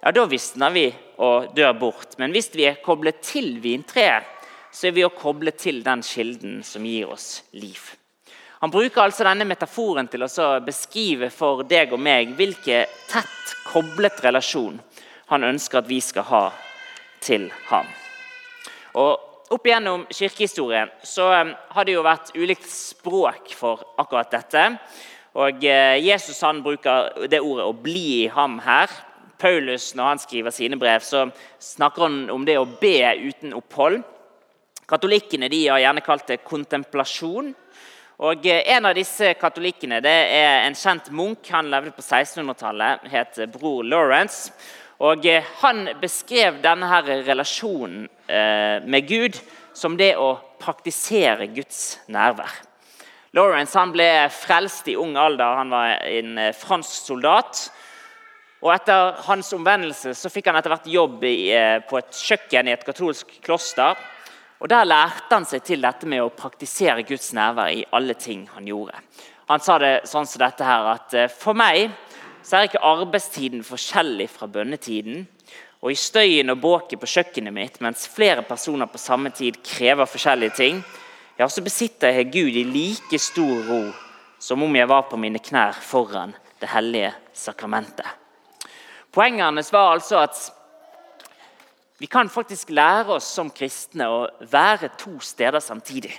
ja, 0.00 0.12
da 0.12 0.26
visner 0.28 0.72
vi 0.72 0.86
og 1.20 1.54
dør 1.56 1.72
bort. 1.80 2.18
Men 2.20 2.36
hvis 2.36 2.52
vi 2.52 2.68
er 2.68 2.80
koblet 2.84 3.20
til 3.24 3.56
vintreet, 3.64 4.28
så 4.72 4.88
er 4.88 4.96
vi 4.96 5.04
å 5.04 5.12
koble 5.12 5.52
til 5.56 5.80
den 5.84 6.04
kilden 6.06 6.60
som 6.64 6.84
gir 6.86 7.10
oss 7.12 7.40
liv. 7.56 7.80
Han 8.60 8.70
bruker 8.70 9.02
altså 9.02 9.24
denne 9.24 9.46
metaforen 9.48 10.08
til 10.12 10.26
å 10.26 10.48
beskrive 10.64 11.30
for 11.32 11.64
deg 11.64 11.94
og 11.96 12.02
meg 12.02 12.34
hvilken 12.36 12.90
tett 13.08 13.54
koblet 13.70 14.20
relasjon 14.24 14.76
han 15.30 15.46
ønsker 15.48 15.80
at 15.80 15.88
vi 15.88 16.00
skal 16.04 16.26
ha 16.28 16.44
til 17.24 17.48
ham. 17.70 17.88
Og 19.00 19.30
Opp 19.50 19.64
gjennom 19.66 20.04
kirkehistorien 20.14 20.92
så 21.02 21.24
um, 21.42 21.48
har 21.74 21.86
det 21.86 21.96
jo 21.96 22.04
vært 22.06 22.28
ulikt 22.38 22.68
språk 22.70 23.48
for 23.58 23.80
akkurat 23.98 24.30
dette. 24.30 24.62
Og 25.34 25.64
eh, 25.66 25.96
Jesus 26.04 26.38
han 26.46 26.60
bruker 26.62 27.26
det 27.26 27.40
ordet 27.42 27.66
'å 27.66 27.74
bli 27.74 28.04
i 28.20 28.28
ham' 28.30 28.60
her. 28.62 28.86
Paulus 29.42 29.88
når 29.98 30.06
han 30.06 30.22
skriver 30.22 30.54
sine 30.54 30.78
brev, 30.78 31.02
så 31.02 31.24
snakker 31.58 32.02
han 32.02 32.30
om 32.30 32.44
det 32.46 32.58
å 32.60 32.68
be 32.78 32.94
uten 33.26 33.54
opphold. 33.58 34.04
Katolikkene 34.86 35.50
de 35.50 35.64
har 35.66 35.82
gjerne 35.82 36.06
kalt 36.06 36.30
det 36.30 36.44
kontemplasjon. 36.46 37.50
Og 38.20 38.44
eh, 38.46 38.66
En 38.68 38.84
av 38.84 38.96
disse 38.96 39.32
katolikkene 39.40 40.00
det 40.04 40.16
er 40.36 40.66
en 40.66 40.76
kjent 40.76 41.08
munk. 41.16 41.46
Han 41.54 41.70
levde 41.72 41.94
på 41.96 42.04
1600-tallet, 42.04 43.08
het 43.12 43.40
bror 43.54 43.86
Lawrence. 43.86 44.52
Og 45.00 45.24
eh, 45.24 45.46
Han 45.62 45.86
beskrev 46.02 46.60
denne 46.60 46.90
her 46.90 47.08
relasjonen 47.24 48.04
eh, 48.28 48.84
med 48.84 49.08
Gud 49.08 49.40
som 49.72 49.96
det 49.96 50.12
å 50.20 50.34
praktisere 50.60 51.48
Guds 51.54 51.96
nærvær. 52.12 52.52
Lawrence 53.32 53.78
han 53.78 53.92
ble 53.94 54.10
frelst 54.34 54.90
i 54.90 54.98
ung 54.98 55.14
alder. 55.16 55.56
Han 55.62 55.72
var 55.72 56.02
en 56.04 56.40
fransk 56.58 57.06
soldat. 57.06 57.68
Og 58.60 58.74
Etter 58.74 59.14
hans 59.24 59.54
omvendelse 59.56 60.12
så 60.18 60.28
fikk 60.28 60.50
han 60.50 60.58
etter 60.58 60.74
hvert 60.74 60.88
jobb 60.90 61.22
i, 61.24 61.54
på 61.88 62.00
et 62.02 62.18
kjøkken 62.26 62.68
i 62.68 62.74
et 62.74 62.84
katolsk 62.84 63.30
kloster. 63.46 63.94
Og 64.60 64.68
Der 64.68 64.84
lærte 64.84 65.32
han 65.32 65.46
seg 65.48 65.64
til 65.64 65.80
dette 65.80 66.08
med 66.08 66.20
å 66.20 66.32
praktisere 66.36 67.04
Guds 67.08 67.32
nærvær 67.32 67.72
i 67.72 67.86
alle 67.96 68.14
ting 68.14 68.44
han 68.52 68.66
gjorde. 68.68 68.98
Han 69.48 69.62
sa 69.64 69.78
det 69.80 69.94
sånn 70.06 70.28
som 70.28 70.42
dette 70.42 70.66
her, 70.66 70.84
at 70.92 71.14
eh, 71.16 71.32
for 71.32 71.56
meg 71.56 71.88
så 72.44 72.58
er 72.58 72.68
ikke 72.68 72.82
arbeidstiden 72.84 73.64
forskjellig 73.64 74.28
fra 74.30 74.46
bønnetiden. 74.52 75.24
Og 75.80 75.94
i 75.94 75.96
støyen 75.96 76.52
og 76.52 76.60
båket 76.60 77.00
på 77.00 77.08
kjøkkenet 77.08 77.56
mitt, 77.56 77.80
mens 77.80 78.04
flere 78.12 78.44
personer 78.44 78.90
på 78.90 79.00
samme 79.00 79.32
tid 79.32 79.56
krever 79.64 80.08
forskjellige 80.08 80.56
ting, 80.58 80.82
ja, 81.40 81.48
så 81.48 81.64
besitter 81.64 82.12
jeg 82.12 82.28
Gud 82.34 82.56
i 82.60 82.66
like 82.68 83.18
stor 83.18 83.64
ro 83.64 83.82
som 84.40 84.62
om 84.64 84.76
jeg 84.76 84.88
var 84.88 85.06
på 85.08 85.16
mine 85.20 85.40
knær 85.40 85.76
foran 85.84 86.34
det 86.60 86.68
hellige 86.68 87.14
sakramentet. 87.36 88.06
Poenget 89.12 89.48
hans 89.48 89.72
var 89.72 89.94
altså 89.94 90.20
at 90.20 90.36
vi 92.00 92.06
kan 92.06 92.30
faktisk 92.32 92.70
lære 92.72 93.12
oss 93.18 93.26
som 93.36 93.50
kristne 93.52 94.06
å 94.08 94.20
være 94.48 94.88
to 94.96 95.18
steder 95.20 95.60
samtidig. 95.60 96.14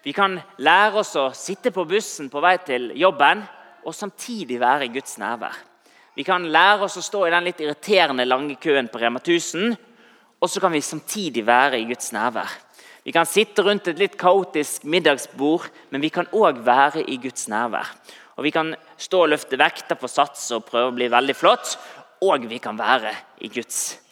Vi 0.00 0.14
kan 0.16 0.38
lære 0.64 1.02
oss 1.02 1.12
å 1.20 1.26
sitte 1.36 1.68
på 1.68 1.84
bussen 1.84 2.30
på 2.32 2.40
vei 2.40 2.54
til 2.64 2.86
jobben 2.96 3.42
og 3.84 3.92
samtidig 3.92 4.56
være 4.62 4.88
i 4.88 4.94
Guds 4.94 5.18
nærvær. 5.20 5.58
Vi 6.16 6.24
kan 6.24 6.48
lære 6.48 6.88
oss 6.88 6.96
å 6.96 7.04
stå 7.04 7.26
i 7.26 7.34
den 7.36 7.50
litt 7.50 7.60
irriterende 7.60 8.24
lange 8.24 8.56
køen 8.56 8.88
på 8.88 9.04
Rema 9.04 9.20
1000, 9.20 9.76
og 10.40 10.48
så 10.48 10.64
kan 10.64 10.72
vi 10.72 10.80
samtidig 10.80 11.44
være 11.44 11.76
i 11.76 11.84
Guds 11.92 12.08
nærvær. 12.16 12.48
Vi 13.04 13.12
kan 13.12 13.28
sitte 13.28 13.60
rundt 13.60 13.92
et 13.92 14.00
litt 14.00 14.16
kaotisk 14.16 14.88
middagsbord, 14.88 15.68
men 15.92 16.00
vi 16.00 16.08
kan 16.08 16.28
òg 16.32 16.64
være 16.64 17.04
i 17.04 17.20
Guds 17.20 17.50
nærvær. 17.52 17.84
Og 18.40 18.44
Vi 18.48 18.50
kan 18.50 18.74
stå 18.96 19.26
og 19.26 19.28
løfte 19.28 19.58
vekter 19.60 20.00
på 20.00 20.08
sats 20.08 20.50
og 20.56 20.64
prøve 20.64 20.88
å 20.88 20.96
bli 20.96 21.12
veldig 21.12 21.36
flott, 21.36 21.76
og 22.24 22.48
vi 22.48 22.56
kan 22.58 22.78
være 22.78 23.12
i 23.44 23.48
Guds 23.52 23.82
nærvær. 23.92 24.09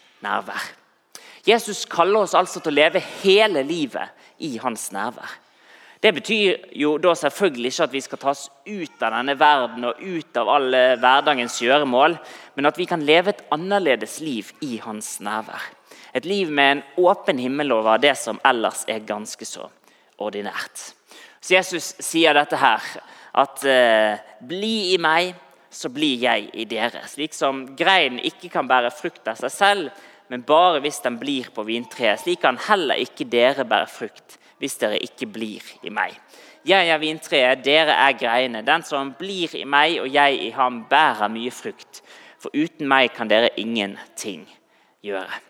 Jesus 1.49 1.85
kaller 1.89 2.27
oss 2.27 2.37
altså 2.37 2.61
til 2.61 2.75
å 2.75 2.81
leve 2.81 3.03
hele 3.23 3.63
livet 3.67 4.11
i 4.45 4.57
hans 4.63 4.91
nærvær. 4.93 5.31
Det 5.99 6.13
betyr 6.15 6.75
jo 6.79 6.93
da 7.03 7.11
selvfølgelig 7.19 7.73
ikke 7.73 7.87
at 7.89 7.95
vi 7.95 8.03
skal 8.05 8.21
tas 8.23 8.45
ut 8.69 9.03
av 9.03 9.17
denne 9.17 9.35
verden 9.39 9.89
og 9.89 9.99
ut 9.99 10.39
av 10.39 10.51
alle 10.53 10.83
hverdagens 11.03 11.57
gjøremål, 11.65 12.15
men 12.55 12.71
at 12.71 12.79
vi 12.79 12.87
kan 12.87 13.03
leve 13.03 13.33
et 13.33 13.43
annerledes 13.55 14.21
liv 14.23 14.53
i 14.63 14.79
hans 14.85 15.17
nærvær. 15.25 15.65
Et 16.15 16.25
liv 16.25 16.53
med 16.55 16.71
en 16.77 16.85
åpen 17.03 17.43
himmel 17.43 17.75
over 17.75 17.99
det 17.99 18.15
som 18.19 18.39
ellers 18.47 18.85
er 18.87 19.03
ganske 19.07 19.45
så 19.47 19.67
ordinært. 20.23 20.93
Så 21.41 21.57
Jesus 21.57 21.91
sier 22.03 22.35
dette 22.35 22.59
her, 22.59 22.83
at 23.39 23.65
eh, 23.67 24.19
'bli 24.43 24.95
i 24.95 24.99
meg, 24.99 25.35
så 25.71 25.89
blir 25.89 26.19
jeg 26.21 26.51
i 26.55 26.65
dere'. 26.65 27.07
Slik 27.09 27.35
som 27.35 27.77
greinen 27.77 28.19
ikke 28.19 28.49
kan 28.49 28.69
bære 28.69 28.91
frukt 28.91 29.29
av 29.29 29.37
seg 29.37 29.51
selv, 29.51 29.91
men 30.29 30.43
bare 30.43 30.81
hvis 30.81 31.01
den 31.01 31.19
blir 31.19 31.51
på 31.55 31.63
vintreet. 31.63 32.21
Slik 32.21 32.41
kan 32.41 32.59
heller 32.69 32.95
ikke 32.95 33.25
dere 33.25 33.65
bære 33.65 33.89
frukt 33.89 34.39
hvis 34.59 34.77
dere 34.77 34.99
ikke 34.99 35.27
blir 35.27 35.63
i 35.83 35.91
meg. 35.91 36.15
Jeg 36.67 36.89
er 36.89 36.99
vintreet, 36.99 37.65
dere 37.65 37.95
er 37.95 38.13
greiene. 38.19 38.63
Den 38.67 38.83
som 38.83 39.15
blir 39.19 39.55
i 39.57 39.65
meg 39.65 40.01
og 40.03 40.09
jeg 40.13 40.41
i 40.43 40.51
ham, 40.51 40.85
bærer 40.91 41.31
mye 41.33 41.51
frukt. 41.51 42.03
For 42.39 42.51
uten 42.55 42.89
meg 42.89 43.13
kan 43.15 43.31
dere 43.31 43.49
ingenting 43.57 44.49
gjøre. 45.03 45.41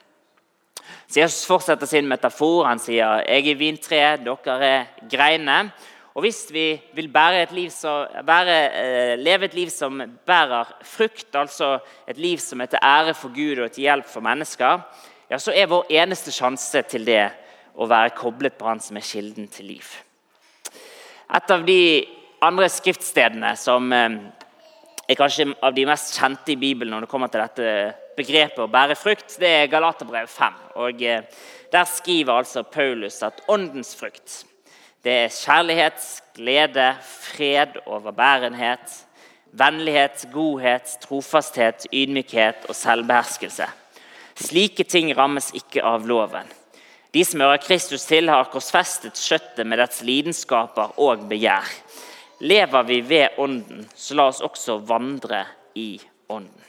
Så 1.09 1.21
Jesus 1.21 1.47
fortsetter 1.49 1.87
sin 1.87 2.09
metafor. 2.09 2.67
Han 2.67 2.79
sier, 2.79 3.23
'Jeg 3.27 3.49
er 3.49 3.55
vintreet, 3.55 4.25
dere 4.25 4.65
er 4.65 4.85
greinene'. 5.11 5.73
Og 6.19 6.25
Hvis 6.25 6.49
vi 6.51 6.73
vil 6.99 7.13
et 7.15 7.71
som, 7.71 8.07
bære, 8.27 8.55
eh, 8.75 9.19
leve 9.19 9.45
et 9.45 9.55
liv 9.55 9.69
som 9.71 10.03
bærer 10.27 10.67
frukt, 10.83 11.33
altså 11.33 11.79
et 12.09 12.19
liv 12.19 12.39
som 12.39 12.61
er 12.61 12.67
til 12.67 12.79
ære 12.83 13.15
for 13.15 13.29
Gud 13.29 13.63
og 13.63 13.71
til 13.71 13.83
hjelp 13.83 14.05
for 14.05 14.21
mennesker, 14.21 14.81
ja, 15.31 15.39
så 15.39 15.53
er 15.55 15.67
vår 15.67 15.87
eneste 15.91 16.33
sjanse 16.33 16.83
til 16.83 17.05
det 17.05 17.31
å 17.77 17.87
være 17.87 18.17
koblet 18.17 18.59
på 18.59 18.67
Han 18.67 18.81
som 18.81 18.97
er 18.97 19.07
kilden 19.07 19.47
til 19.47 19.67
liv. 19.67 19.85
Et 21.37 21.51
av 21.51 21.65
de 21.65 22.07
andre 22.43 22.69
skriftstedene 22.69 23.57
som 23.57 23.93
eh, 23.93 24.19
er 25.09 25.15
kanskje 25.15 25.55
av 25.63 25.73
de 25.73 25.87
mest 25.87 26.19
kjente 26.19 26.51
i 26.51 26.57
Bibelen 26.57 26.91
når 26.91 27.07
det 27.07 27.13
kommer 27.15 27.29
til 27.29 27.47
dette 27.47 27.95
begrepet 28.17 28.59
å 28.59 28.67
bære 28.67 28.99
frukt, 28.99 29.39
det 29.39 29.55
er 29.63 29.71
Galaterbrev 29.71 30.27
5. 30.27 30.61
Og 30.83 31.01
eh, 31.01 31.23
Der 31.71 31.85
skriver 31.85 32.33
altså 32.43 32.65
Paulus 32.65 33.23
at 33.23 33.45
åndens 33.47 33.95
frukt 33.95 34.48
det 35.05 35.13
er 35.13 35.35
kjærlighet, 35.35 36.07
glede, 36.35 36.89
fred, 37.03 37.79
overbærenhet, 37.87 39.05
vennlighet, 39.53 40.25
godhet, 40.33 40.99
trofasthet, 41.03 41.87
ydmykhet 41.93 42.67
og 42.69 42.77
selvbeherskelse. 42.77 43.69
Slike 44.39 44.85
ting 44.85 45.11
rammes 45.17 45.51
ikke 45.55 45.83
av 45.87 46.07
loven. 46.07 46.47
De 47.15 47.25
som 47.25 47.41
hører 47.41 47.63
Kristus 47.63 48.05
til, 48.07 48.29
har 48.29 48.51
korsfestet 48.53 49.17
skjøttet 49.17 49.67
med 49.67 49.81
dets 49.81 50.03
lidenskaper 50.05 50.99
og 51.01 51.25
begjær. 51.31 51.67
Lever 52.41 52.85
vi 52.87 53.01
ved 53.03 53.39
Ånden, 53.39 53.87
så 53.95 54.15
la 54.15 54.29
oss 54.31 54.43
også 54.45 54.79
vandre 54.87 55.45
i 55.75 55.97
Ånden. 56.29 56.67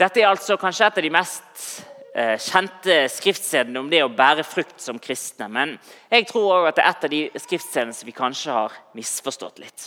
Dette 0.00 0.22
er 0.22 0.30
altså 0.30 0.56
kanskje 0.56 0.86
et 0.86 1.00
av 1.00 1.04
de 1.04 1.12
mest 1.12 1.64
kjente 2.12 3.04
skriftstedene 3.12 3.78
om 3.78 3.88
det 3.90 4.02
å 4.02 4.10
bære 4.10 4.42
frukt 4.42 4.82
som 4.82 4.98
kristne. 4.98 5.46
Men 5.48 5.76
jeg 6.10 6.26
tror 6.26 6.48
også 6.56 6.70
at 6.72 6.78
det 6.78 6.84
er 6.84 6.90
et 6.90 7.06
av 7.06 7.12
de 7.12 7.20
skriftstedene 7.44 7.94
som 7.94 8.08
vi 8.08 8.14
kanskje 8.16 8.56
har 8.56 8.78
misforstått 8.98 9.60
litt. 9.62 9.86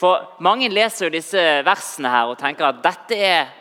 For 0.00 0.34
Mange 0.42 0.68
leser 0.72 1.06
jo 1.06 1.14
disse 1.14 1.42
versene 1.66 2.10
her 2.10 2.32
og 2.32 2.40
tenker 2.40 2.66
at 2.66 2.82
dette 2.82 3.18
er 3.18 3.52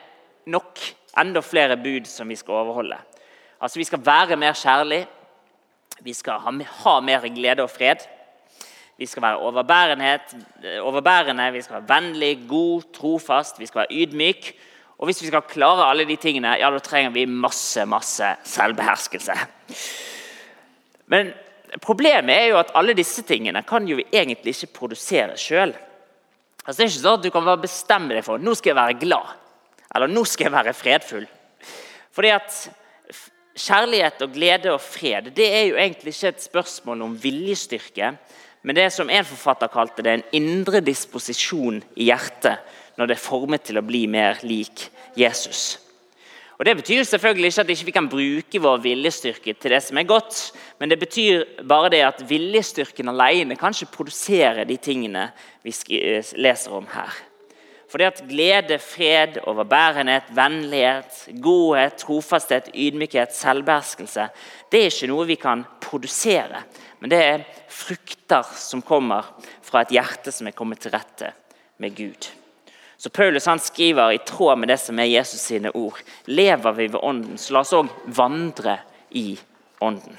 nok 0.50 0.81
enda 1.21 1.43
flere 1.45 1.77
bud 1.77 2.09
som 2.09 2.29
vi 2.29 2.38
skal 2.39 2.63
overholde. 2.63 2.97
Altså 3.62 3.79
Vi 3.79 3.88
skal 3.88 4.01
være 4.05 4.35
mer 4.35 4.57
kjærlig, 4.57 5.05
vi 6.03 6.13
skal 6.13 6.41
ha, 6.41 6.51
ha 6.83 7.00
mer 7.00 7.29
glede 7.29 7.63
og 7.63 7.71
fred. 7.71 8.01
Vi 8.97 9.05
skal 9.05 9.23
være 9.23 9.38
overbærende, 10.81 11.51
vi 11.53 11.62
skal 11.62 11.75
være 11.75 11.89
vennlig, 11.89 12.47
god, 12.50 12.81
trofast, 12.93 13.59
vi 13.59 13.65
skal 13.65 13.79
være 13.85 14.01
ydmyk. 14.03 14.53
Og 15.00 15.09
hvis 15.09 15.21
vi 15.23 15.29
skal 15.29 15.45
klare 15.50 15.88
alle 15.89 16.05
de 16.07 16.17
tingene, 16.21 16.55
ja, 16.62 16.69
da 16.71 16.81
trenger 16.83 17.13
vi 17.15 17.25
masse, 17.27 17.85
masse 17.89 18.27
selvbeherskelse. 18.47 19.35
Men 21.12 21.33
problemet 21.83 22.35
er 22.35 22.51
jo 22.51 22.59
at 22.62 22.71
alle 22.77 22.95
disse 22.97 23.25
tingene 23.27 23.65
kan 23.67 23.88
jo 23.89 23.97
vi 24.00 24.07
egentlig 24.13 24.55
ikke 24.55 24.77
produsere 24.79 25.35
sjøl. 25.39 25.73
Altså, 26.63 26.77
det 26.77 26.85
er 26.85 26.91
ikke 26.91 27.01
sånn 27.01 27.17
at 27.17 27.25
du 27.25 27.31
kan 27.33 27.47
bare 27.47 27.65
bestemme 27.65 28.13
deg 28.13 28.23
for 28.23 28.39
nå 28.39 28.53
skal 28.55 28.71
jeg 28.71 28.79
være 28.79 29.01
glad, 29.01 29.33
eller 29.95 30.12
nå 30.12 30.23
skal 30.29 30.47
jeg 30.47 30.55
være 30.55 30.77
fredfull. 30.77 31.27
Fordi 32.13 32.31
at 32.31 32.62
Kjærlighet 33.53 34.21
og 34.25 34.31
glede 34.33 34.71
og 34.73 34.79
fred 34.81 35.27
det 35.38 35.45
er 35.45 35.67
jo 35.67 35.75
egentlig 35.77 36.15
ikke 36.15 36.31
et 36.31 36.41
spørsmål 36.41 37.03
om 37.05 37.12
viljestyrke, 37.21 38.15
men 38.65 38.75
det 38.75 38.88
som 38.95 39.12
en 39.13 39.27
forfatter 39.27 39.69
kalte 39.69 40.01
det, 40.01 40.13
en 40.13 40.39
indre 40.39 40.81
disposisjon 40.81 41.77
i 41.93 42.07
hjertet 42.07 42.63
når 42.97 43.09
det 43.09 43.17
er 43.17 43.23
formet 43.23 43.65
til 43.65 43.79
å 43.79 43.85
bli 43.85 44.05
mer 44.07 44.41
lik 44.45 44.88
Jesus. 45.17 45.79
Og 46.59 46.65
Det 46.65 46.75
betyr 46.77 47.03
selvfølgelig 47.03 47.50
ikke 47.50 47.62
at 47.62 47.67
vi 47.67 47.75
ikke 47.81 47.95
kan 47.97 48.07
bruke 48.09 48.59
vår 48.62 48.81
viljestyrke 48.83 49.53
til 49.57 49.73
det 49.73 49.81
som 49.83 49.97
er 49.97 50.07
godt, 50.07 50.38
men 50.79 50.89
det 50.89 51.00
betyr 51.01 51.43
bare 51.67 51.89
det 51.89 52.03
at 52.05 52.21
viljestyrken 52.29 53.09
alene 53.09 53.57
kan 53.59 53.73
ikke 53.73 53.95
produsere 53.97 54.65
de 54.69 54.77
tingene 54.77 55.25
vi 55.65 55.73
eh, 55.97 56.23
leser 56.38 56.75
om 56.77 56.85
her. 56.93 57.12
For 57.89 58.01
det 58.01 58.07
at 58.07 58.21
glede, 58.29 58.79
fred, 58.79 59.41
overbærenhet, 59.43 60.29
vennlighet, 60.33 61.27
godhet, 61.41 61.97
trofasthet, 62.01 62.71
ydmykhet, 62.73 63.35
selvbeherskelse 63.38 64.29
det 64.71 64.79
er 64.81 64.89
ikke 64.89 65.09
noe 65.12 65.27
vi 65.29 65.38
kan 65.38 65.65
produsere. 65.83 66.63
Men 67.01 67.12
det 67.13 67.19
er 67.21 67.43
frukter 67.69 68.47
som 68.57 68.81
kommer 68.81 69.27
fra 69.62 69.83
et 69.83 69.93
hjerte 69.93 70.33
som 70.33 70.47
er 70.50 70.57
kommet 70.57 70.81
til 70.81 70.95
rette 70.95 71.29
med 71.77 71.93
Gud. 71.97 72.31
Så 73.03 73.10
Paulus 73.10 73.45
han 73.45 73.60
skriver 73.60 74.12
i 74.12 74.17
tråd 74.17 74.57
med 74.57 74.69
det 74.72 74.77
som 74.77 75.00
er 75.00 75.10
Jesus 75.12 75.41
sine 75.41 75.72
ord. 75.75 75.98
Lever 76.25 76.72
vi 76.72 76.86
ved 76.88 77.01
Ånden, 77.03 77.38
så 77.38 77.51
la 77.51 77.60
oss 77.60 77.74
òg 77.75 77.89
vandre 78.15 78.77
i 79.12 79.33
Ånden. 79.83 80.15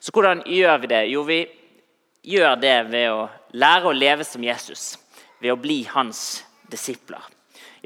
Så 0.00 0.10
hvordan 0.10 0.40
gjør 0.50 0.80
vi 0.82 0.88
det? 0.90 1.02
Jo, 1.12 1.22
vi 1.22 1.36
gjør 2.26 2.56
det 2.58 2.72
ved 2.90 3.06
å 3.12 3.20
lære 3.54 3.86
å 3.86 3.92
leve 3.94 4.26
som 4.26 4.42
Jesus. 4.42 4.96
Ved 5.38 5.54
å 5.54 5.60
bli 5.62 5.76
hans 5.92 6.40
disipler. 6.74 7.22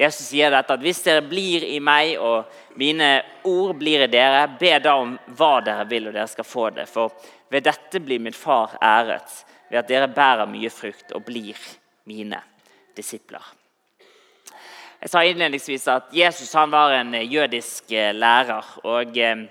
Jesus 0.01 0.31
sier 0.31 0.49
dette 0.49 0.73
at 0.73 0.81
hvis 0.87 1.03
dere 1.05 1.21
blir 1.21 1.67
i 1.69 1.77
meg 1.77 2.15
og 2.17 2.49
mine 2.81 3.11
ord 3.45 3.75
blir 3.77 4.07
i 4.07 4.09
dere, 4.15 4.47
be 4.57 4.79
da 4.81 4.95
om 5.03 5.13
hva 5.37 5.59
dere 5.61 5.85
vil, 5.93 6.09
og 6.09 6.17
dere 6.17 6.33
skal 6.33 6.49
få 6.49 6.71
det. 6.79 6.89
For 6.89 7.13
ved 7.53 7.69
dette 7.69 8.01
blir 8.01 8.25
min 8.31 8.33
far 8.33 8.79
æret, 8.81 9.45
ved 9.69 9.83
at 9.83 9.93
dere 9.93 10.09
bærer 10.09 10.49
mye 10.49 10.73
frukt 10.73 11.13
og 11.13 11.29
blir 11.29 11.61
mine 12.09 12.41
disipler. 12.97 13.45
Jeg 15.03 15.11
sa 15.11 15.25
innledningsvis 15.27 15.89
at 15.91 16.13
Jesus 16.15 16.53
var 16.55 16.93
en 16.95 17.15
eh, 17.19 17.27
jødisk 17.27 17.91
eh, 17.91 18.13
lærer. 18.15 18.67
og 18.85 19.17
eh, 19.19 19.49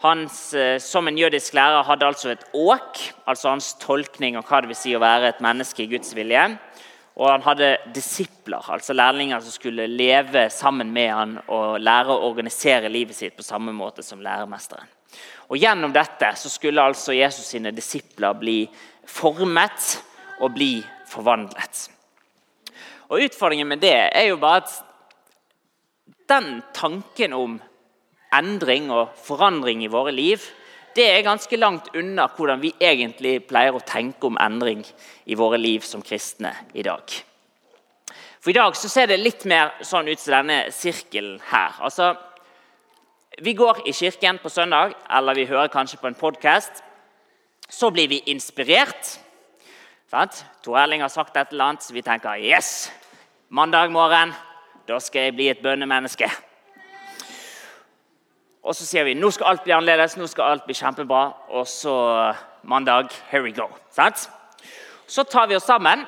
hans, 0.00 0.54
Som 0.80 1.08
en 1.08 1.18
jødisk 1.18 1.54
lærer 1.54 1.82
hadde 1.84 2.06
altså 2.06 2.30
et 2.30 2.44
åk, 2.54 2.96
altså 3.26 3.50
hans 3.50 3.74
tolkning 3.74 4.36
av 4.36 4.46
hva 4.48 4.62
det 4.62 4.70
vil 4.70 4.78
si 4.80 4.94
å 4.96 5.02
være 5.02 5.28
et 5.28 5.42
menneske 5.44 5.82
i 5.84 5.90
Guds 5.90 6.14
vilje. 6.16 6.46
Og 7.18 7.28
han 7.28 7.42
hadde 7.42 7.76
disipler, 7.94 8.62
altså 8.70 8.94
lærlinger 8.94 9.42
som 9.42 9.52
skulle 9.52 9.88
leve 9.90 10.46
sammen 10.54 10.92
med 10.94 11.10
han 11.12 11.36
og 11.48 11.80
lære 11.82 12.14
å 12.14 12.30
organisere 12.30 12.88
livet 12.88 13.18
sitt 13.18 13.36
på 13.36 13.44
samme 13.44 13.74
måte 13.74 14.06
som 14.06 14.22
læremesteren. 14.24 14.86
Og 15.50 15.58
Gjennom 15.58 15.92
dette 15.92 16.32
så 16.36 16.48
skulle 16.48 16.80
altså 16.80 17.12
Jesus 17.12 17.50
sine 17.52 17.74
disipler 17.76 18.32
bli 18.38 18.58
formet 19.04 19.98
og 20.40 20.54
bli 20.54 20.78
forvandlet. 21.10 21.88
Og 23.08 23.24
Utfordringen 23.24 23.68
med 23.68 23.80
det 23.80 23.96
er 24.12 24.28
jo 24.28 24.36
bare 24.40 24.62
at 24.62 24.74
den 26.28 26.62
tanken 26.76 27.32
om 27.32 27.58
endring 28.36 28.90
og 28.92 29.14
forandring 29.24 29.84
i 29.84 29.92
våre 29.92 30.12
liv 30.12 30.42
det 30.96 31.06
er 31.06 31.22
ganske 31.22 31.56
langt 31.56 31.92
unna 31.96 32.26
hvordan 32.34 32.60
vi 32.62 32.72
egentlig 32.80 33.44
pleier 33.46 33.76
å 33.76 33.84
tenke 33.86 34.26
om 34.26 34.38
endring 34.42 34.82
i 35.30 35.36
våre 35.38 35.60
liv 35.60 35.84
som 35.86 36.02
kristne 36.02 36.50
i 36.74 36.82
dag. 36.82 37.04
For 38.40 38.50
I 38.50 38.56
dag 38.56 38.74
så 38.76 38.90
ser 38.90 39.06
det 39.10 39.20
litt 39.20 39.44
mer 39.46 39.76
sånn 39.86 40.08
ut 40.08 40.18
som 40.18 40.34
denne 40.40 40.72
sirkelen 40.74 41.38
her. 41.52 41.78
Altså, 41.78 42.16
Vi 43.38 43.52
går 43.54 43.84
i 43.86 43.92
kirken 43.92 44.40
på 44.42 44.50
søndag, 44.50 44.96
eller 45.10 45.34
vi 45.34 45.46
hører 45.46 45.68
kanskje 45.70 46.00
på 46.00 46.08
en 46.08 46.18
podkast. 46.18 46.82
Så 47.68 47.90
blir 47.90 48.08
vi 48.08 48.22
inspirert. 48.26 49.18
Sant? 50.08 50.44
Tor 50.64 50.78
Erling 50.80 51.02
har 51.04 51.12
sagt 51.12 51.36
et 51.36 51.50
eller 51.52 51.66
annet, 51.66 51.84
så 51.84 51.92
vi 51.92 52.00
tenker 52.00 52.40
yes, 52.40 52.88
mandag 53.52 53.90
morgen, 53.92 54.30
da 54.88 54.96
skal 55.04 55.26
jeg 55.26 55.34
bli 55.36 55.48
et 55.52 55.60
bønnemenneske. 55.60 56.30
Og 58.64 58.72
så 58.76 58.86
sier 58.88 59.04
vi 59.04 59.12
nå 59.16 59.28
skal 59.32 59.50
alt 59.50 59.66
bli 59.66 59.74
annerledes, 59.76 60.16
nå 60.16 60.26
skal 60.28 60.54
alt 60.54 60.64
bli 60.64 60.76
kjempebra. 60.76 61.22
Og 61.56 61.68
så 61.68 61.92
mandag 62.68 63.12
here 63.30 63.44
we 63.44 63.52
go. 63.52 63.68
Sant? 63.92 64.30
Så 65.08 65.24
tar 65.28 65.48
vi 65.48 65.56
oss 65.56 65.68
sammen. 65.68 66.06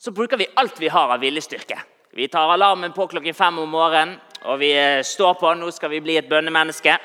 Så 0.00 0.12
bruker 0.12 0.40
vi 0.40 0.48
alt 0.60 0.80
vi 0.80 0.88
har 0.92 1.12
av 1.12 1.20
viljestyrke. 1.20 1.76
Vi 2.16 2.28
tar 2.28 2.52
alarmen 2.52 2.92
på 2.92 3.06
klokken 3.08 3.36
fem 3.36 3.58
om 3.58 3.68
morgenen, 3.68 4.16
og 4.44 4.60
vi 4.60 4.70
eh, 4.76 5.02
står 5.04 5.36
på. 5.40 5.52
Nå 5.56 5.70
skal 5.72 5.92
vi 5.92 6.02
bli 6.04 6.16
et 6.20 6.28
bønnemenneske. 6.28 6.96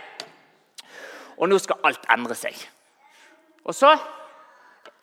Og 1.39 1.51
nå 1.51 1.59
skal 1.59 1.79
alt 1.87 2.07
endre 2.11 2.35
seg. 2.35 2.55
Og 3.63 3.75
så 3.75 3.93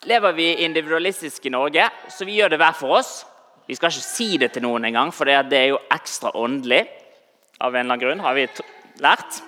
lever 0.05 0.31
vi 0.37 0.53
individualistisk 0.65 1.45
i 1.45 1.53
Norge, 1.53 1.89
så 2.09 2.25
vi 2.25 2.37
gjør 2.37 2.53
det 2.53 2.61
hver 2.61 2.75
for 2.77 2.99
oss. 2.99 3.25
Vi 3.67 3.75
skal 3.75 3.91
ikke 3.91 4.05
si 4.05 4.37
det 4.37 4.51
til 4.53 4.63
noen 4.63 4.85
engang, 4.87 5.11
for 5.13 5.27
det 5.27 5.57
er 5.57 5.71
jo 5.73 5.79
ekstra 5.91 6.31
åndelig. 6.37 6.85
Av 7.59 7.73
en 7.73 7.79
eller 7.79 7.95
annen 7.95 8.03
grunn 8.03 8.21
har 8.23 8.35
vi 8.37 8.45
lært. 9.03 9.41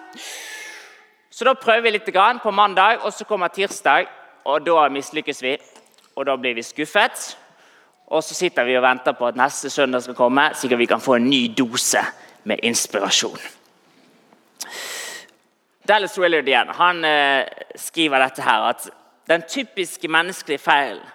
Så 1.29 1.46
da 1.48 1.53
prøver 1.56 1.86
vi 1.86 1.94
litt 1.94 2.10
på 2.44 2.51
mandag, 2.51 3.06
og 3.06 3.13
så 3.13 3.25
kommer 3.25 3.48
tirsdag. 3.48 4.08
Og 4.46 4.65
da 4.65 4.89
mislykkes 4.89 5.44
vi, 5.44 5.58
og 6.15 6.25
da 6.25 6.36
blir 6.36 6.56
vi 6.56 6.63
skuffet. 6.63 7.38
Og 8.10 8.24
så 8.24 8.34
sitter 8.34 8.65
vi 8.65 8.75
og 8.77 8.84
venter 8.84 9.13
på 9.13 9.27
at 9.27 9.38
neste 9.38 9.70
søndag 9.70 10.01
skal 10.01 10.18
komme, 10.18 10.50
slik 10.56 10.74
at 10.74 10.82
vi 10.82 10.89
kan 10.89 11.01
få 11.01 11.15
en 11.15 11.29
ny 11.29 11.53
dose 11.58 12.01
med 12.44 12.60
inspirasjon. 12.63 13.39
Dallas 15.88 16.18
Willard 16.20 16.48
igjen, 16.48 16.70
han 16.75 17.06
eh, 17.06 17.46
skriver 17.77 18.22
dette 18.22 18.44
her, 18.46 18.65
at 18.74 18.89
den 19.29 19.45
typiske 19.48 20.09
menneskelige 20.12 20.62
feilen 20.63 21.05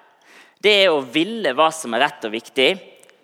det 0.65 0.73
er 0.87 0.95
å 0.95 1.03
ville 1.13 1.53
hva 1.53 1.67
som 1.75 1.93
er 1.93 2.07
rett 2.07 2.25
og 2.25 2.33
viktig, 2.33 2.71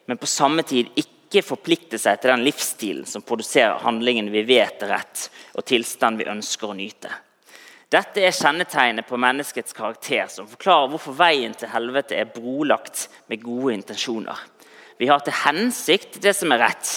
men 0.05 0.19
på 0.21 0.29
samme 0.29 0.61
tid 0.67 0.91
ikke 1.01 1.41
forplikte 1.41 1.97
seg 1.97 2.19
til 2.21 2.35
den 2.35 2.45
livsstilen 2.45 3.07
som 3.09 3.25
produserer 3.25 3.81
handlingen 3.81 4.29
vi 4.29 4.43
vet 4.45 4.83
er 4.85 4.93
rett, 4.93 5.23
og 5.57 5.65
tilstand 5.65 6.21
vi 6.21 6.29
ønsker 6.29 6.69
å 6.69 6.77
nyte. 6.77 7.09
Dette 7.91 8.23
er 8.23 8.37
kjennetegnet 8.37 9.09
på 9.09 9.19
menneskets 9.19 9.73
karakter, 9.75 10.29
som 10.29 10.51
forklarer 10.51 10.93
hvorfor 10.93 11.17
veien 11.17 11.57
til 11.57 11.73
helvete 11.73 12.19
er 12.21 12.29
brolagt 12.29 13.07
med 13.33 13.41
gode 13.43 13.73
intensjoner. 13.79 14.37
Vi 15.01 15.09
har 15.09 15.25
til 15.25 15.39
hensikt 15.47 16.21
det 16.21 16.37
som 16.37 16.53
er 16.53 16.61
rett, 16.67 16.91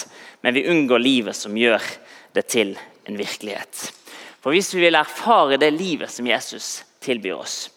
men 0.44 0.54
vi 0.54 0.66
unngår 0.68 1.00
livet 1.00 1.38
som 1.40 1.56
gjør 1.56 1.80
det 2.36 2.44
til 2.52 2.76
en 3.08 3.16
virkelighet. 3.16 3.88
For 4.44 4.52
Hvis 4.52 4.74
vi 4.76 4.84
vil 4.84 5.00
erfare 5.00 5.56
det 5.56 5.72
livet 5.72 6.12
som 6.12 6.28
Jesus 6.28 6.82
tilbyr 7.00 7.40
oss, 7.40 7.70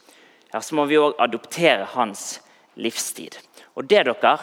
ja, 0.54 0.62
så 0.62 0.76
må 0.76 0.86
vi 0.88 1.00
òg 1.00 1.18
adoptere 1.22 1.88
hans 1.94 2.40
livstid. 2.80 3.38
Og 3.78 3.86
det 3.90 4.06
dere, 4.08 4.38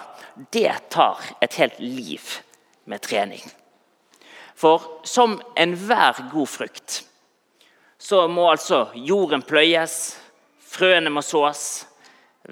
det 0.52 0.72
tar 0.94 1.22
et 1.42 1.56
helt 1.60 1.80
liv 1.80 2.38
med 2.84 3.02
trening. 3.02 3.42
For 4.54 5.02
som 5.08 5.40
enhver 5.58 6.20
god 6.32 6.48
frukt 6.48 7.02
så 7.98 8.26
må 8.28 8.50
altså 8.50 8.90
jorden 8.94 9.42
pløyes, 9.46 10.18
frøene 10.60 11.10
må 11.10 11.22
sås, 11.24 11.86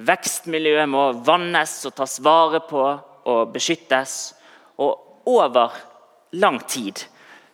vekstmiljøet 0.00 0.88
må 0.88 1.10
vannes 1.26 1.74
og 1.88 1.96
tas 1.98 2.16
vare 2.24 2.62
på 2.64 2.84
og 3.28 3.52
beskyttes. 3.52 4.32
Og 4.80 5.26
over 5.28 5.74
lang 6.40 6.56
tid 6.64 7.04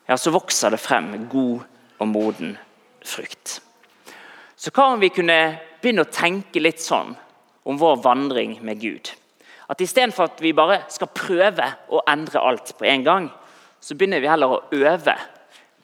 ja, 0.07 0.17
så 0.17 0.31
vokser 0.31 0.73
det 0.73 0.81
frem 0.81 1.11
god 1.29 1.65
og 1.99 2.09
moden 2.09 2.55
frukt. 3.05 3.59
Så 4.57 4.71
hva 4.75 4.93
om 4.95 5.03
vi 5.03 5.11
kunne 5.15 5.41
begynne 5.81 6.05
å 6.05 6.13
tenke 6.13 6.61
litt 6.63 6.83
sånn 6.83 7.15
om 7.69 7.79
vår 7.81 8.01
vandring 8.05 8.59
med 8.65 8.81
Gud? 8.83 9.11
At 9.69 9.83
Istedenfor 9.85 10.31
at 10.31 10.41
vi 10.41 10.55
bare 10.57 10.81
skal 10.93 11.11
prøve 11.13 11.67
å 11.93 12.01
endre 12.09 12.41
alt 12.41 12.73
på 12.79 12.87
en 12.89 13.05
gang, 13.05 13.29
så 13.81 13.95
begynner 13.95 14.23
vi 14.23 14.31
heller 14.31 14.55
å 14.55 14.63
øve 14.73 15.15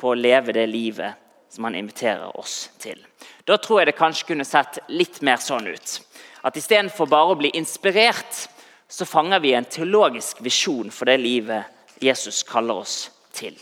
på 0.01 0.11
å 0.11 0.19
leve 0.19 0.55
det 0.57 0.67
livet 0.71 1.21
som 1.53 1.69
han 1.69 1.77
inviterer 1.79 2.33
oss 2.41 2.71
til. 2.83 2.99
Da 3.47 3.59
tror 3.61 3.81
jeg 3.81 3.93
det 3.93 3.99
kanskje 3.99 4.33
kunne 4.33 4.47
sett 4.49 4.81
litt 4.89 5.21
mer 5.23 5.39
sånn 5.43 5.69
ut. 5.69 5.99
At 6.45 6.57
istedenfor 6.59 7.09
bare 7.09 7.35
å 7.35 7.39
bli 7.39 7.53
inspirert, 7.55 8.49
så 8.89 9.07
fanger 9.07 9.41
vi 9.45 9.55
en 9.55 9.69
teologisk 9.69 10.43
visjon 10.45 10.91
for 10.93 11.09
det 11.09 11.21
livet 11.23 11.71
Jesus 12.03 12.43
kaller 12.47 12.83
oss 12.83 12.97
til. 13.37 13.55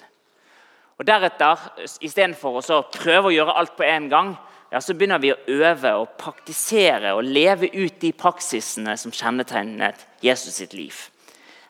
Og 0.99 1.07
Deretter, 1.07 1.59
istedenfor 2.05 2.61
å 2.63 2.81
prøve 2.95 3.31
å 3.31 3.35
gjøre 3.35 3.55
alt 3.59 3.77
på 3.77 3.87
en 3.87 4.09
gang, 4.13 4.35
ja, 4.73 4.81
så 4.81 4.95
begynner 4.97 5.21
vi 5.21 5.35
å 5.35 5.41
øve 5.53 5.91
og 6.01 6.15
praktisere 6.17 7.13
og 7.13 7.27
leve 7.29 7.69
ut 7.75 7.99
de 8.01 8.13
praksisene 8.17 8.95
som 8.97 9.13
kjennetegnet 9.13 10.07
Jesus 10.25 10.57
sitt 10.63 10.73
liv. 10.73 10.97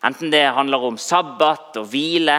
Enten 0.07 0.31
det 0.31 0.45
handler 0.55 0.87
om 0.87 0.99
sabbat 0.99 1.81
og 1.81 1.91
hvile, 1.91 2.38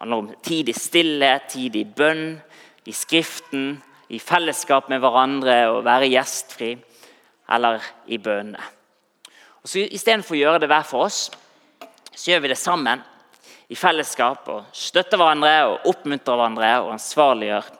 handler 0.00 0.24
om 0.24 0.32
tid 0.42 0.72
i 0.72 0.74
stillhet, 0.74 1.46
tid 1.54 1.78
i 1.78 1.84
bønn, 1.86 2.34
i 2.82 2.94
Skriften, 2.94 3.76
i 4.10 4.18
fellesskap 4.18 4.90
med 4.90 5.04
hverandre 5.04 5.56
og 5.70 5.84
være 5.86 6.10
gjestfri, 6.10 6.74
eller 7.54 7.82
i 8.10 8.18
bønnene. 8.18 8.62
Og 9.62 9.70
så 9.70 9.86
Istedenfor 9.86 10.34
å 10.34 10.42
gjøre 10.42 10.64
det 10.64 10.72
hver 10.72 10.86
for 10.86 11.06
oss, 11.06 11.28
så 12.10 12.32
gjør 12.32 12.42
vi 12.42 12.50
det 12.50 12.58
sammen 12.58 13.06
i 13.70 13.78
fellesskap 13.78 14.50
og 14.50 14.72
støtter 14.74 15.20
hverandre 15.20 15.58
og 15.70 15.92
oppmuntrer 15.94 16.34
hverandre 16.34 16.78
og 16.82 16.96
ansvarliggjør 16.96 17.76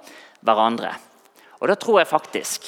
hverandre. 0.47 0.95
Og 1.62 1.68
Da 1.70 1.79
tror 1.79 2.01
jeg 2.01 2.11
faktisk 2.11 2.66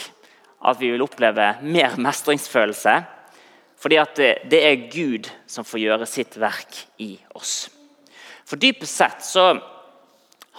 at 0.65 0.79
vi 0.81 0.93
vil 0.95 1.03
oppleve 1.03 1.57
mer 1.67 1.97
mestringsfølelse. 1.99 2.95
Fordi 3.77 3.97
at 4.01 4.17
det 4.49 4.61
er 4.65 4.89
Gud 4.89 5.29
som 5.51 5.67
får 5.67 5.83
gjøre 5.83 6.07
sitt 6.09 6.39
verk 6.41 6.79
i 7.03 7.19
oss. 7.35 7.69
For 8.47 8.57
dypest 8.57 8.97
sett 8.97 9.25
så 9.27 9.51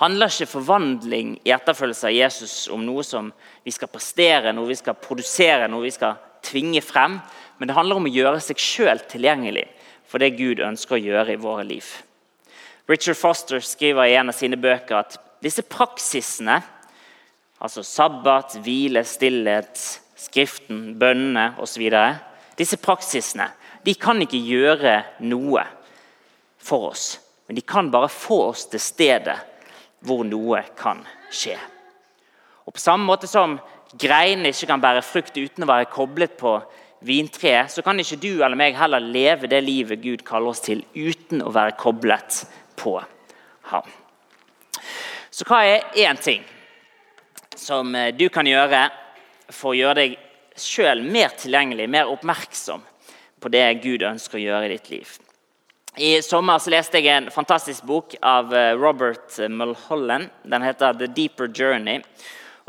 handler 0.01 0.29
ikke 0.29 0.51
forvandling 0.51 1.37
i 1.47 1.53
etterfølgelse 1.55 2.09
av 2.11 2.13
Jesus 2.13 2.55
om 2.67 2.83
noe 2.85 3.05
som 3.07 3.31
vi 3.63 3.71
skal 3.71 3.89
prestere, 3.89 4.51
noe 4.53 4.67
vi 4.67 4.77
skal 4.77 4.99
produsere, 4.99 5.69
noe 5.71 5.87
vi 5.87 5.95
skal 5.95 6.19
tvinge 6.45 6.83
frem. 6.83 7.17
Men 7.57 7.71
det 7.71 7.77
handler 7.77 8.01
om 8.01 8.09
å 8.09 8.13
gjøre 8.13 8.43
seg 8.43 8.61
sjøl 8.61 9.01
tilgjengelig 9.09 9.69
for 10.05 10.21
det 10.21 10.35
Gud 10.37 10.61
ønsker 10.61 10.99
å 10.99 11.01
gjøre 11.01 11.33
i 11.33 11.41
våre 11.41 11.63
liv. 11.65 11.87
Richard 12.91 13.17
Foster 13.17 13.63
skriver 13.63 14.11
i 14.11 14.17
en 14.19 14.29
av 14.29 14.37
sine 14.37 14.59
bøker 14.59 14.99
at 14.99 15.17
disse 15.41 15.63
praksisene 15.65 16.59
Altså 17.63 17.83
sabbat, 17.83 18.57
hvile, 18.63 19.03
stillhet, 19.07 20.01
Skriften, 20.15 20.95
bønnene 20.99 21.53
osv. 21.61 21.85
Disse 22.57 22.79
praksisene 22.81 23.49
de 23.85 23.93
kan 23.99 24.17
ikke 24.23 24.39
gjøre 24.41 24.95
noe 25.29 25.61
for 26.57 26.89
oss. 26.89 27.19
Men 27.45 27.59
de 27.59 27.61
kan 27.61 27.91
bare 27.93 28.09
få 28.09 28.39
oss 28.47 28.65
til 28.71 28.81
stedet 28.81 29.35
hvor 30.05 30.23
noe 30.25 30.63
kan 30.77 31.03
skje. 31.29 31.57
Og 32.65 32.73
På 32.73 32.81
samme 32.81 33.05
måte 33.05 33.29
som 33.29 33.59
greinene 33.93 34.49
ikke 34.49 34.71
kan 34.71 34.81
bære 34.81 35.05
frukt 35.05 35.37
uten 35.37 35.65
å 35.65 35.69
være 35.69 35.91
koblet 35.93 36.33
på 36.39 36.55
vintreet, 37.05 37.69
så 37.69 37.83
kan 37.85 37.99
ikke 38.01 38.17
du 38.17 38.31
eller 38.33 38.57
meg 38.57 38.77
heller 38.79 39.03
leve 39.03 39.49
det 39.51 39.61
livet 39.61 40.01
Gud 40.01 40.25
kaller 40.25 40.55
oss 40.55 40.63
til, 40.65 40.81
uten 40.95 41.43
å 41.45 41.53
være 41.53 41.77
koblet 41.77 42.41
på 42.79 42.97
ham. 43.69 43.93
Så 45.29 45.45
hva 45.45 45.61
er 45.67 45.85
én 46.01 46.17
ting 46.17 46.41
som 47.59 47.95
eh, 47.95 48.13
du 48.15 48.29
kan 48.29 48.47
gjøre 48.47 48.87
for 49.53 49.73
å 49.73 49.77
gjøre 49.77 50.01
deg 50.01 50.15
sjøl 50.59 51.03
mer 51.03 51.35
tilgjengelig, 51.39 51.87
mer 51.91 52.09
oppmerksom 52.11 52.83
på 53.41 53.51
det 53.53 53.65
Gud 53.83 54.05
ønsker 54.07 54.39
å 54.39 54.43
gjøre 54.43 54.67
i 54.67 54.73
ditt 54.75 54.89
liv. 54.93 55.13
I 55.95 56.17
sommer 56.25 56.59
så 56.59 56.73
leste 56.73 56.99
jeg 56.99 57.11
en 57.13 57.29
fantastisk 57.31 57.85
bok 57.87 58.17
av 58.21 58.51
eh, 58.55 58.73
Robert 58.75 59.37
Mulholland. 59.49 60.31
Den 60.43 60.65
heter 60.65 60.93
'The 60.93 61.07
Deeper 61.07 61.47
Journey'. 61.47 62.03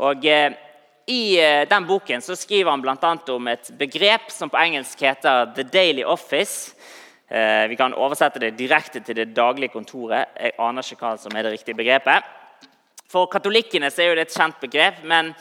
Og 0.03 0.25
eh, 0.25 0.55
I 1.07 1.39
den 1.69 1.85
boken 1.87 2.21
så 2.21 2.35
skriver 2.35 2.71
han 2.71 2.81
bl.a. 2.83 3.11
om 3.31 3.47
et 3.47 3.69
begrep 3.79 4.27
som 4.31 4.49
på 4.49 4.59
engelsk 4.59 5.01
heter 5.01 5.53
'the 5.55 5.63
daily 5.63 6.03
office'. 6.03 6.73
Vi 7.69 7.75
kan 7.75 7.93
oversette 7.93 8.39
det 8.39 8.53
direkte 8.55 8.99
til 8.99 9.15
det 9.15 9.35
daglige 9.35 9.73
kontoret. 9.73 10.31
Jeg 10.39 10.53
aner 10.59 10.83
ikke 10.83 11.03
hva 11.03 11.17
som 11.19 11.35
er 11.35 11.43
det 11.43 11.51
riktige 11.57 11.75
begrepet. 11.75 12.23
For 13.07 13.29
katolikkene 13.31 13.87
er 13.87 14.15
det 14.15 14.27
et 14.27 14.35
kjent 14.35 14.59
begrep, 14.59 15.03
men 15.07 15.33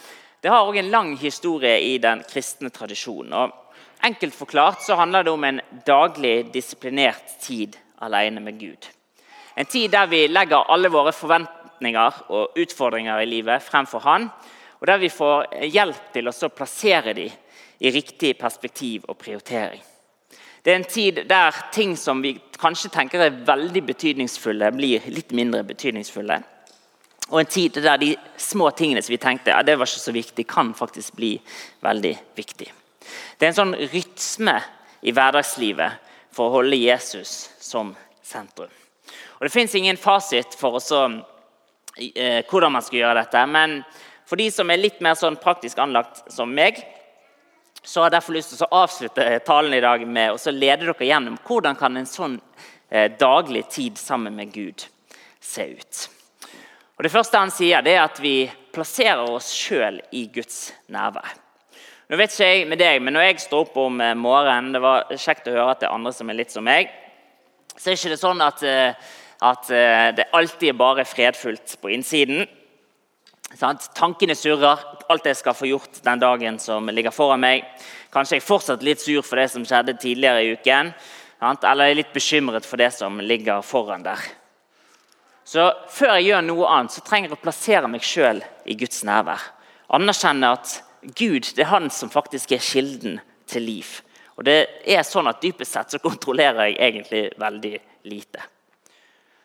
det 0.43 0.53
har 0.53 0.63
også 0.63 0.79
en 0.79 0.91
lang 0.91 1.17
historie 1.19 1.81
i 1.83 1.97
den 1.99 2.23
kristne 2.29 2.71
tradisjonen. 2.71 3.33
Og 3.35 4.07
enkelt 4.07 4.35
forklart 4.35 4.85
så 4.87 4.95
handler 5.01 5.27
det 5.27 5.33
om 5.33 5.45
en 5.45 5.61
daglig, 5.87 6.53
disiplinert 6.55 7.41
tid 7.43 7.75
alene 7.99 8.41
med 8.41 8.61
Gud. 8.61 8.87
En 9.57 9.67
tid 9.67 9.91
der 9.91 10.07
vi 10.07 10.27
legger 10.29 10.71
alle 10.71 10.93
våre 10.93 11.13
forventninger 11.17 12.23
og 12.29 12.59
utfordringer 12.61 13.25
i 13.25 13.31
livet 13.31 13.63
fremfor 13.63 14.05
Han, 14.05 14.31
Og 14.81 14.87
der 14.87 14.99
vi 14.99 15.09
får 15.09 15.47
hjelp 15.73 16.13
til 16.13 16.29
å 16.29 16.49
plassere 16.53 17.15
dem 17.17 17.31
i 17.81 17.91
riktig 17.91 18.35
perspektiv 18.39 19.07
og 19.09 19.17
prioritering. 19.19 19.81
Det 20.63 20.73
er 20.73 20.77
en 20.77 20.85
tid 20.85 21.23
der 21.29 21.55
ting 21.73 21.97
som 21.97 22.21
vi 22.23 22.35
kanskje 22.61 22.91
tenker 22.91 23.23
er 23.23 23.41
veldig 23.47 23.83
betydningsfulle, 23.87 24.73
blir 24.73 25.09
litt 25.09 25.33
mindre 25.33 25.63
betydningsfulle. 25.65 26.41
Og 27.29 27.41
en 27.41 27.51
tid 27.51 27.79
der 27.83 27.99
de 27.99 28.13
små 28.39 28.71
tingene 28.71 29.03
som 29.03 29.13
vi 29.13 29.21
tenkte 29.23 29.51
ja, 29.51 29.63
det 29.67 29.77
var 29.79 29.89
ikke 29.89 30.05
så 30.05 30.15
viktig, 30.15 30.47
kan 30.47 30.73
faktisk 30.75 31.17
bli 31.19 31.35
veldig 31.83 32.15
viktig. 32.39 32.69
Det 33.39 33.47
er 33.47 33.53
en 33.53 33.61
sånn 33.61 33.77
rytme 33.93 34.57
i 35.07 35.15
hverdagslivet 35.15 36.03
for 36.35 36.49
å 36.49 36.59
holde 36.61 36.79
Jesus 36.79 37.49
som 37.63 37.95
sentrum. 38.23 38.71
Og 39.39 39.47
Det 39.47 39.53
fins 39.53 39.75
ingen 39.75 39.99
fasit 40.01 40.55
for 40.59 40.79
også, 40.79 41.23
eh, 42.15 42.43
hvordan 42.49 42.73
man 42.73 42.83
skal 42.83 42.99
gjøre 42.99 43.23
dette. 43.23 43.47
Men 43.47 43.85
for 44.27 44.37
de 44.37 44.51
som 44.51 44.71
er 44.71 44.81
litt 44.81 45.01
mer 45.01 45.15
sånn 45.15 45.37
praktisk 45.37 45.79
anlagt 45.79 46.33
som 46.33 46.53
meg, 46.55 46.83
så 47.83 48.01
har 48.01 48.11
jeg 48.11 48.17
derfor 48.17 48.35
lyst 48.35 48.57
til 48.57 48.67
å 48.67 48.83
avslutte 48.83 49.45
talen 49.47 49.75
i 49.75 49.81
dag 49.81 50.07
med 50.07 50.35
å 50.35 50.53
lede 50.53 50.87
dere 50.87 51.07
gjennom 51.07 51.39
hvordan 51.47 51.79
kan 51.79 51.97
en 51.97 52.07
sånn 52.07 52.41
eh, 52.91 53.11
daglig 53.19 53.69
tid 53.71 53.99
sammen 53.99 54.35
med 54.35 54.53
Gud 54.53 54.87
se 55.41 55.69
ut. 55.77 56.09
Og 56.97 57.05
Det 57.05 57.13
første 57.13 57.41
han 57.41 57.53
sier, 57.53 57.83
det 57.85 57.93
er 57.93 58.07
at 58.07 58.19
vi 58.25 58.47
plasserer 58.73 59.29
oss 59.29 59.51
sjøl 59.53 59.99
i 60.17 60.27
Guds 60.33 60.71
nærvær. 60.93 61.35
Nå 62.09 62.17
vet 62.17 62.33
ikke 62.33 62.47
jeg 62.49 62.69
med 62.71 62.81
deg, 62.81 63.03
men 63.03 63.13
Når 63.13 63.27
jeg 63.27 63.41
står 63.45 63.67
opp 63.67 63.77
om 63.83 64.01
eh, 64.01 64.15
morgenen 64.15 64.73
Det 64.73 64.81
var 64.81 65.09
kjekt 65.11 65.49
å 65.49 65.57
høre 65.57 65.73
at 65.73 65.81
det 65.83 65.89
er 65.89 65.97
andre 65.97 66.13
som 66.15 66.31
er 66.31 66.39
litt 66.39 66.55
som 66.55 66.65
meg. 66.65 66.89
Så 67.77 67.91
er 67.91 67.99
ikke 67.99 68.13
det 68.15 68.21
sånn 68.21 68.41
at, 68.41 68.63
eh, 68.63 68.95
at 69.45 69.69
eh, 69.75 70.13
det 70.17 70.29
alltid 70.33 70.71
er 70.71 70.79
bare 70.79 71.05
fredfullt 71.05 71.77
på 71.83 71.93
innsiden. 71.93 72.47
Sant? 73.53 73.91
Tankene 73.99 74.39
surrer. 74.39 74.81
Alt 75.13 75.29
jeg 75.29 75.37
skal 75.37 75.59
få 75.59 75.69
gjort 75.69 76.01
den 76.07 76.23
dagen 76.23 76.59
som 76.63 76.89
ligger 76.89 77.13
foran 77.13 77.45
meg. 77.45 77.67
Kanskje 78.15 78.39
jeg 78.39 78.45
er 78.45 78.49
fortsatt 78.49 78.87
litt 78.87 79.05
sur 79.05 79.21
for 79.21 79.37
det 79.37 79.51
som 79.53 79.67
skjedde 79.67 79.99
tidligere 80.01 80.47
i 80.47 80.57
uken. 80.57 80.95
Eller 81.45 81.91
er 81.91 82.01
litt 82.01 82.17
bekymret 82.17 82.65
for 82.65 82.81
det 82.81 82.95
som 82.97 83.21
ligger 83.21 83.61
foran 83.67 84.07
der. 84.07 84.25
Så 85.47 85.69
Før 85.95 86.17
jeg 86.17 86.33
gjør 86.33 86.43
noe 86.43 86.71
annet, 86.75 86.97
så 86.97 87.05
trenger 87.07 87.31
jeg 87.31 87.39
å 87.39 87.45
plassere 87.45 87.91
meg 87.91 88.03
sjøl 88.03 88.43
i 88.67 88.75
Guds 88.79 89.05
nærvær. 89.07 89.45
Anerkjenne 89.95 90.51
at 90.57 90.81
Gud 91.07 91.53
det 91.55 91.63
er 91.63 91.71
han 91.71 91.87
som 91.95 92.11
faktisk 92.11 92.57
er 92.57 92.65
kilden 92.65 93.21
til 93.47 93.63
liv. 93.63 93.93
Og 94.37 94.45
det 94.49 94.57
er 94.91 95.07
sånn 95.07 95.31
at 95.31 95.39
Dypest 95.41 95.77
sett 95.77 95.95
så 95.95 96.03
kontrollerer 96.03 96.73
jeg 96.73 96.81
egentlig 96.89 97.23
veldig 97.39 97.75
lite. 98.11 98.43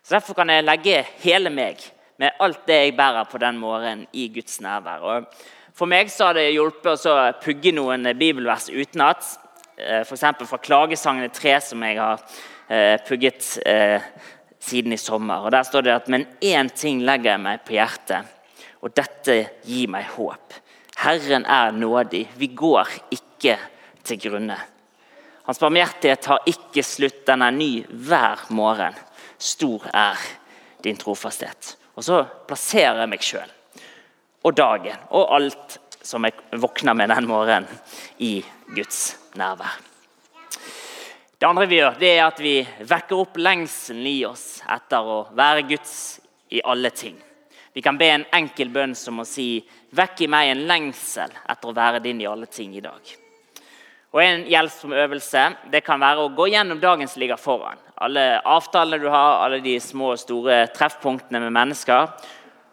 Så 0.01 0.17
Derfor 0.17 0.39
kan 0.41 0.49
jeg 0.49 0.65
legge 0.65 1.03
hele 1.21 1.53
meg 1.53 1.85
med 2.21 2.41
alt 2.41 2.65
det 2.67 2.79
jeg 2.79 2.97
bærer 2.97 3.29
på 3.29 3.39
den 3.41 3.61
morgenen, 3.61 4.07
i 4.13 4.27
Guds 4.33 4.59
nærvær. 4.61 5.05
Og 5.05 5.77
for 5.77 5.89
meg 5.89 6.09
så 6.11 6.31
har 6.31 6.37
det 6.37 6.49
hjulpet 6.51 7.05
å 7.09 7.15
pugge 7.41 7.73
noen 7.77 8.09
bibelvers 8.17 8.67
utenat. 8.73 9.23
Eh, 9.77 10.01
F.eks. 10.01 10.25
fra 10.49 10.59
Klagesangene 10.61 11.29
3, 11.33 11.55
som 11.69 11.85
jeg 11.85 12.01
har 12.01 12.21
eh, 12.67 12.97
pugget 13.07 13.55
eh, 13.65 14.01
siden 14.61 14.93
i 14.93 14.99
sommer. 15.01 15.45
Og 15.45 15.51
Der 15.51 15.63
står 15.63 15.81
det 15.81 15.95
at 15.95 16.07
men 16.07 16.27
én 16.41 16.69
ting 16.69 17.01
legger 17.05 17.33
jeg 17.33 17.43
meg 17.43 17.63
på 17.65 17.75
hjertet, 17.75 18.25
og 18.81 18.93
dette 18.95 19.37
gir 19.65 19.89
meg 19.91 20.09
håp. 20.15 20.53
Herren 21.01 21.45
er 21.45 21.71
nådig, 21.73 22.27
vi 22.37 22.47
går 22.47 22.89
ikke 23.11 23.57
til 24.03 24.19
grunne. 24.21 24.57
Hans 25.45 25.59
barmhjertighet 25.59 26.25
har 26.29 26.45
ikke 26.49 26.83
slutt, 26.85 27.25
den 27.27 27.41
er 27.41 27.51
ny 27.51 27.71
hver 27.89 28.45
morgen. 28.49 28.93
Stor 29.37 29.87
er 29.93 30.17
din 30.83 30.97
trofasthet. 30.97 31.75
Og 31.97 32.05
så 32.05 32.21
plasserer 32.47 33.01
jeg 33.01 33.11
meg 33.11 33.25
sjøl 33.25 33.57
og 34.41 34.57
dagen 34.57 35.07
og 35.13 35.33
alt 35.35 35.77
som 36.01 36.25
jeg 36.25 36.61
våkner 36.61 36.97
med 36.97 37.11
den 37.13 37.29
morgenen, 37.29 37.67
i 38.17 38.41
Guds 38.73 39.17
nærvær. 39.37 39.90
Det 41.41 41.47
andre 41.47 41.65
vi 41.65 41.79
gjør, 41.79 41.95
det 41.97 42.09
er 42.13 42.19
at 42.21 42.37
vi 42.37 42.51
vekker 42.85 43.17
opp 43.17 43.39
lengselen 43.41 44.05
i 44.05 44.19
oss 44.27 44.59
etter 44.69 45.07
å 45.09 45.15
være 45.33 45.63
Guds 45.71 45.93
i 46.53 46.59
alle 46.61 46.91
ting. 46.93 47.15
Vi 47.73 47.81
kan 47.81 47.97
be 47.97 48.11
en 48.13 48.25
enkel 48.37 48.69
bønn 48.69 48.93
som 48.93 49.23
å 49.23 49.25
si 49.25 49.65
'Vekk 49.89 50.21
i 50.21 50.27
meg 50.29 50.51
en 50.51 50.61
lengsel 50.69 51.33
etter 51.49 51.71
å 51.71 51.73
være 51.73 52.03
din 52.03 52.21
i 52.21 52.27
alle 52.29 52.45
ting 52.45 52.75
i 52.77 52.83
dag'. 52.85 53.15
Og 54.13 54.21
En 54.21 54.45
hjelpsom 54.45 54.93
øvelse 54.93 55.55
det 55.71 55.83
kan 55.83 55.99
være 55.99 56.19
å 56.19 56.35
gå 56.35 56.45
gjennom 56.53 56.79
dagen 56.79 57.07
som 57.07 57.19
ligger 57.19 57.41
foran. 57.41 57.81
Alle 57.97 58.39
avtalene 58.45 59.01
du 59.01 59.09
har, 59.09 59.41
alle 59.41 59.61
de 59.61 59.79
små 59.79 60.11
og 60.11 60.19
store 60.19 60.67
treffpunktene 60.67 61.41
med 61.41 61.51
mennesker. 61.51 62.07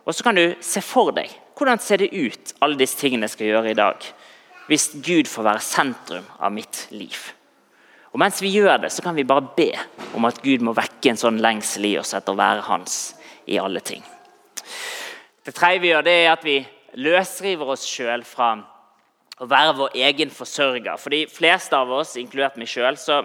Og 0.05 0.15
så 0.15 0.23
kan 0.23 0.35
du 0.35 0.55
se 0.61 0.81
for 0.81 1.11
deg 1.13 1.31
hvordan 1.57 1.81
ser 1.81 1.97
det 1.97 2.13
ut, 2.13 2.53
alle 2.61 2.77
disse 2.77 2.99
tingene 2.99 3.25
jeg 3.25 3.31
skal 3.31 3.47
gjøre 3.47 3.71
i 3.71 3.81
dag, 3.81 3.97
hvis 4.69 4.93
Gud 5.01 5.27
får 5.27 5.43
være 5.43 5.61
sentrum 5.61 6.27
av 6.39 6.53
mitt 6.53 6.87
liv. 6.91 7.38
Og 8.19 8.23
Mens 8.25 8.41
vi 8.43 8.49
gjør 8.51 8.81
det, 8.83 8.89
så 8.91 9.03
kan 9.05 9.15
vi 9.15 9.23
bare 9.23 9.47
be 9.55 9.69
om 10.19 10.25
at 10.27 10.41
Gud 10.43 10.65
må 10.67 10.73
vekke 10.75 11.13
en 11.13 11.21
sånn 11.21 11.37
lengsel 11.39 11.85
i 11.87 11.93
oss 12.01 12.17
etter 12.19 12.35
å 12.35 12.41
være 12.41 12.65
hans 12.67 12.97
i 13.47 13.61
alle 13.63 13.79
ting. 13.79 14.03
Det 15.47 15.55
tredje 15.55 15.85
vi 15.85 15.93
gjør, 15.93 16.03
det 16.03 16.15
er 16.25 16.33
at 16.33 16.43
vi 16.43 16.57
løsriver 16.99 17.71
oss 17.77 17.85
sjøl 17.87 18.27
fra 18.27 18.57
å 19.39 19.47
være 19.47 19.77
vår 19.79 19.95
egen 20.09 20.35
forsørger. 20.35 20.99
For 20.99 21.15
de 21.15 21.23
fleste 21.31 21.79
av 21.79 21.95
oss, 21.95 22.17
inkludert 22.19 22.59
meg 22.59 22.67
sjøl, 22.75 22.99
så 22.99 23.21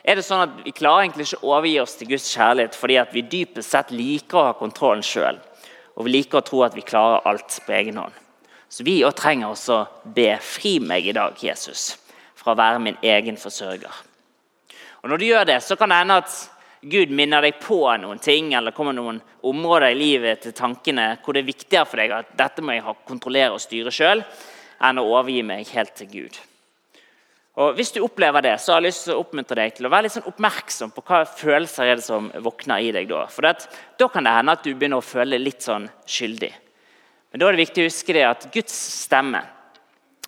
er 0.00 0.16
det 0.16 0.24
sånn 0.24 0.46
at 0.46 0.56
vi 0.64 0.72
klarer 0.72 1.04
egentlig 1.04 1.28
ikke 1.28 1.42
å 1.44 1.52
overgi 1.52 1.76
oss 1.84 1.98
til 2.00 2.12
Guds 2.14 2.32
kjærlighet 2.32 2.80
fordi 2.80 2.98
at 3.04 3.12
vi 3.12 3.26
dypest 3.36 3.76
sett 3.76 3.92
liker 3.92 4.40
å 4.40 4.48
ha 4.48 4.56
kontrollen 4.56 5.04
sjøl. 5.04 5.44
Og 6.00 6.08
vi 6.08 6.16
liker 6.16 6.40
å 6.40 6.46
tro 6.48 6.64
at 6.64 6.72
vi 6.72 6.88
klarer 6.88 7.20
alt 7.28 7.60
på 7.68 7.76
egen 7.82 8.00
hånd. 8.00 8.16
Så 8.72 8.80
vi 8.88 9.02
òg 9.04 9.12
trenger 9.20 9.52
også 9.52 9.82
å 9.82 10.12
be 10.16 10.38
'Fri 10.40 10.78
meg 10.80 11.04
i 11.04 11.12
dag, 11.12 11.36
Jesus', 11.36 11.98
fra 12.32 12.56
å 12.56 12.60
være 12.64 12.80
min 12.80 12.96
egen 13.04 13.36
forsørger. 13.36 14.07
Og 15.02 15.10
Når 15.10 15.18
du 15.18 15.24
gjør 15.28 15.44
det, 15.46 15.60
så 15.62 15.76
kan 15.76 15.92
det 15.92 16.00
hende 16.00 16.20
at 16.22 16.36
Gud 16.82 17.10
minner 17.10 17.42
deg 17.42 17.58
på 17.62 17.80
noen 17.98 18.20
ting, 18.22 18.52
eller 18.54 18.74
kommer 18.74 18.94
noen 18.94 19.18
områder 19.46 19.90
i 19.90 19.98
livet 19.98 20.44
til 20.44 20.54
tankene 20.54 21.16
hvor 21.24 21.34
det 21.34 21.42
er 21.42 21.50
viktigere 21.50 21.88
for 21.88 21.98
deg 21.98 22.14
at 22.14 22.30
dette 22.38 22.62
må 22.62 22.76
jeg 22.76 22.98
kontrollere 23.08 23.56
og 23.56 23.62
styre 23.62 23.90
sjøl 23.94 24.22
enn 24.86 25.00
å 25.00 25.08
overgi 25.08 25.42
meg 25.42 25.72
helt 25.74 25.96
til 25.98 26.10
Gud. 26.12 26.38
Og 27.58 27.74
Hvis 27.74 27.90
du 27.90 27.98
opplever 28.04 28.44
det, 28.46 28.54
så 28.62 28.72
har 28.72 28.78
jeg 28.78 28.92
lyst 28.92 29.08
til 29.08 29.16
å 29.16 29.22
oppmuntre 29.24 29.58
deg 29.58 29.74
til 29.74 29.88
å 29.88 29.90
være 29.90 30.06
litt 30.06 30.14
sånn 30.14 30.28
oppmerksom 30.30 30.92
på 30.94 31.02
hva 31.08 31.24
følelser 31.26 31.90
er 31.90 31.98
det 31.98 32.06
som 32.06 32.28
våkner 32.44 32.84
i 32.86 32.92
deg 32.94 33.08
da. 33.10 33.24
For 33.26 33.42
det, 33.42 33.66
Da 33.98 34.06
kan 34.06 34.22
det 34.22 34.34
hende 34.36 34.54
at 34.54 34.62
du 34.62 34.74
begynner 34.74 35.02
å 35.02 35.06
føle 35.06 35.40
litt 35.42 35.66
sånn 35.66 35.88
skyldig. 36.06 36.52
Men 37.32 37.40
da 37.40 37.48
er 37.48 37.56
det 37.56 37.64
viktig 37.66 37.82
å 37.82 37.88
huske 37.90 38.14
det 38.14 38.22
at 38.28 38.46
Guds 38.54 38.76
stemme 39.02 39.42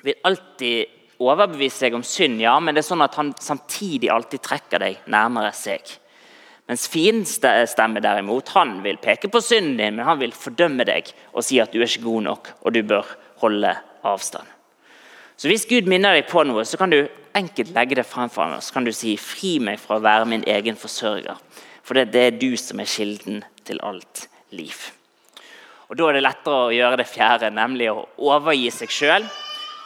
vil 0.03 0.19
alltid 0.27 1.00
overbevise 1.21 1.87
deg 1.87 1.97
om 1.99 2.05
synd, 2.07 2.41
ja, 2.41 2.55
men 2.61 2.75
det 2.75 2.83
er 2.85 2.91
sånn 2.91 3.05
at 3.05 3.17
han 3.21 3.35
samtidig 3.41 4.11
alltid 4.13 4.43
trekker 4.45 4.83
deg 4.83 5.03
nærmere 5.13 5.53
seg. 5.57 5.85
Mens 6.71 6.87
fiendens 6.87 7.35
stemme 7.73 8.01
derimot, 8.03 8.53
han 8.55 8.77
vil 8.85 9.01
peke 9.03 9.29
på 9.33 9.43
synden 9.43 9.77
din, 9.81 9.97
men 9.99 10.07
han 10.07 10.21
vil 10.21 10.33
fordømme 10.37 10.87
deg 10.87 11.11
og 11.33 11.43
si 11.45 11.59
at 11.59 11.73
du 11.75 11.81
er 11.81 11.89
ikke 11.89 12.07
god 12.07 12.27
nok, 12.29 12.53
og 12.63 12.77
du 12.77 12.81
bør 12.87 13.09
holde 13.43 13.75
avstand. 14.07 14.47
Så 15.37 15.49
Hvis 15.49 15.67
Gud 15.67 15.89
minner 15.89 16.15
deg 16.15 16.29
på 16.29 16.45
noe, 16.45 16.63
så 16.69 16.77
kan 16.77 16.93
du 16.93 17.09
enkelt 17.35 17.73
legge 17.75 17.97
det 17.97 18.07
fremfor 18.07 18.45
ham. 18.45 18.57
og 18.59 18.63
Så 18.63 18.73
kan 18.73 18.85
du 18.85 18.93
si 18.93 19.17
'fri 19.17 19.59
meg 19.59 19.81
fra 19.81 19.97
å 19.97 20.05
være 20.05 20.27
min 20.27 20.45
egen 20.47 20.77
forsørger'. 20.77 21.39
For 21.83 21.95
det, 21.95 22.13
det 22.13 22.23
er 22.27 22.39
du 22.39 22.57
som 22.57 22.81
er 22.81 22.85
kilden 22.85 23.45
til 23.65 23.81
alt 23.83 24.29
liv. 24.51 24.93
Og 25.89 25.97
Da 25.97 26.09
er 26.09 26.13
det 26.13 26.23
lettere 26.23 26.69
å 26.69 26.71
gjøre 26.71 26.97
det 26.99 27.07
fjerde, 27.07 27.51
nemlig 27.51 27.91
å 27.91 28.07
overgi 28.19 28.71
seg 28.71 28.89
sjøl 28.89 29.25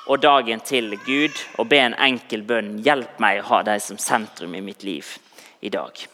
og 0.06 0.20
dagen 0.20 0.60
til 0.60 0.96
Gud 1.06 1.38
og 1.58 1.68
be 1.68 1.78
en 1.80 1.94
enkel 1.94 2.42
bønn 2.44 2.78
'Hjelp 2.84 3.20
meg 3.20 3.40
å 3.40 3.48
ha 3.48 3.62
deg 3.62 3.80
som 3.82 3.98
sentrum 3.98 4.54
i 4.54 4.60
mitt 4.60 4.84
liv 4.84 5.06
i 5.60 5.70
dag'. 5.70 6.06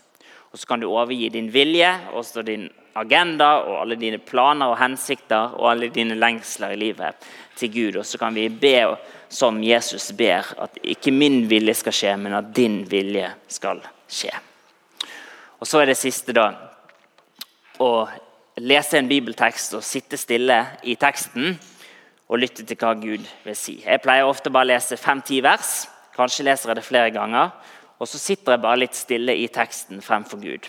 Og 0.53 0.59
Så 0.59 0.67
kan 0.67 0.81
du 0.81 0.87
overgi 0.87 1.29
din 1.29 1.53
vilje 1.53 1.91
og 2.13 2.45
din 2.45 2.71
agenda 2.95 3.63
og 3.63 3.81
alle 3.81 3.97
dine 3.97 4.19
planer 4.19 4.67
og 4.67 4.79
hensikter 4.79 5.55
og 5.55 5.71
alle 5.71 5.89
dine 5.89 6.15
lengsler 6.15 6.73
i 6.75 6.77
livet 6.77 7.15
til 7.57 7.73
Gud. 7.73 7.97
Og 7.97 8.07
så 8.07 8.19
kan 8.19 8.35
vi 8.35 8.49
be 8.49 8.97
som 9.29 9.63
Jesus 9.63 10.13
ber, 10.13 10.55
at 10.59 10.79
ikke 10.83 11.13
min 11.13 11.51
vilje 11.51 11.75
skal 11.75 11.93
skje, 11.93 12.17
men 12.17 12.35
at 12.35 12.55
din 12.57 12.83
vilje 12.91 13.31
skal 13.49 13.81
skje. 14.09 14.33
Og 15.61 15.67
Så 15.67 15.81
er 15.81 15.87
det 15.87 15.97
siste, 15.97 16.33
da, 16.33 16.53
å 17.79 18.09
lese 18.57 18.99
en 18.99 19.09
bibeltekst 19.09 19.75
og 19.75 19.85
sitte 19.85 20.17
stille 20.17 20.67
i 20.83 20.97
teksten 20.97 21.59
og 22.31 22.39
lytte 22.39 22.63
til 22.63 22.79
hva 22.79 22.95
Gud 22.95 23.27
vil 23.45 23.57
si. 23.59 23.81
Jeg 23.83 24.03
pleier 24.05 24.29
ofte 24.29 24.53
bare 24.55 24.69
å 24.69 24.71
lese 24.71 24.99
fem-ti 25.01 25.41
vers. 25.43 25.89
Kanskje 26.15 26.47
leser 26.47 26.71
jeg 26.71 26.79
det 26.79 26.87
flere 26.87 27.11
ganger. 27.15 27.51
Og 27.99 28.09
så 28.09 28.21
sitter 28.23 28.55
jeg 28.55 28.63
bare 28.63 28.81
litt 28.85 28.97
stille 28.97 29.35
i 29.35 29.49
teksten 29.53 30.01
fremfor 30.05 30.39
Gud. 30.41 30.69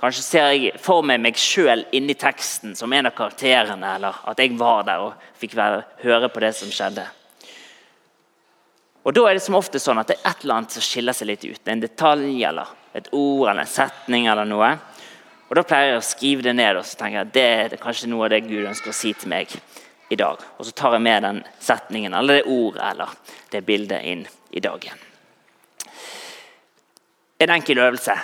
Kanskje 0.00 0.24
ser 0.24 0.46
jeg 0.54 0.78
for 0.80 1.04
meg 1.04 1.20
meg 1.20 1.36
sjøl 1.36 1.84
inni 1.92 2.16
teksten 2.16 2.72
som 2.78 2.92
en 2.96 3.10
av 3.10 3.14
karakterene, 3.16 3.96
eller 3.98 4.22
at 4.32 4.40
jeg 4.40 4.56
var 4.58 4.86
der 4.88 5.04
og 5.04 5.26
fikk 5.38 5.58
være, 5.58 5.82
høre 6.00 6.30
på 6.32 6.40
det 6.40 6.54
som 6.56 6.72
skjedde. 6.72 7.04
Og 9.04 9.14
Da 9.16 9.26
er 9.28 9.36
det 9.36 9.44
som 9.44 9.56
ofte 9.56 9.80
sånn 9.80 10.00
at 10.00 10.08
det 10.08 10.16
er 10.16 10.30
et 10.30 10.42
eller 10.44 10.60
annet 10.60 10.76
som 10.76 10.84
skiller 10.84 11.16
seg 11.16 11.28
litt 11.28 11.44
ut. 11.44 11.60
En 11.68 11.84
detalj 11.84 12.40
eller 12.48 12.72
et 12.96 13.12
ord 13.12 13.50
eller 13.50 13.62
en 13.66 13.68
setning 13.68 14.26
eller 14.32 14.48
noe. 14.48 14.72
Og 15.48 15.56
Da 15.56 15.62
pleier 15.62 15.92
jeg 15.92 16.00
å 16.00 16.08
skrive 16.08 16.48
det 16.48 16.56
ned 16.56 16.80
og 16.80 16.88
så 16.88 16.96
tenker 16.96 17.20
jeg 17.20 17.28
at 17.28 17.36
det 17.36 17.46
er 17.76 17.80
kanskje 17.84 18.08
noe 18.08 18.24
av 18.26 18.32
det 18.32 18.42
Gud 18.48 18.64
ønsker 18.64 18.92
å 18.92 18.96
si 18.96 19.12
til 19.12 19.32
meg 19.32 19.52
i 20.10 20.16
dag. 20.16 20.42
Og 20.58 20.66
så 20.66 20.72
tar 20.74 20.96
jeg 20.96 21.04
med 21.06 21.22
den 21.22 21.40
setningen 21.62 22.14
eller 22.14 22.40
det 22.40 22.50
ordet 22.50 22.82
eller 22.90 23.14
det 23.52 23.62
bildet 23.66 24.02
inn 24.04 24.26
i 24.50 24.60
dagen. 24.60 25.06
En 27.40 27.52
enkel 27.54 27.78
øvelse, 27.78 28.16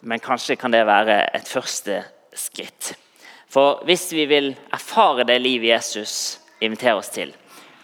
men 0.00 0.22
kanskje 0.22 0.56
kan 0.60 0.70
det 0.70 0.84
være 0.86 1.24
et 1.34 1.48
første 1.48 2.02
skritt. 2.36 2.92
For 3.48 3.82
hvis 3.88 4.06
vi 4.12 4.26
vil 4.28 4.52
erfare 4.72 5.26
det 5.28 5.40
livet 5.42 5.72
Jesus 5.72 6.38
inviterer 6.60 7.00
oss 7.00 7.10
til, 7.12 7.32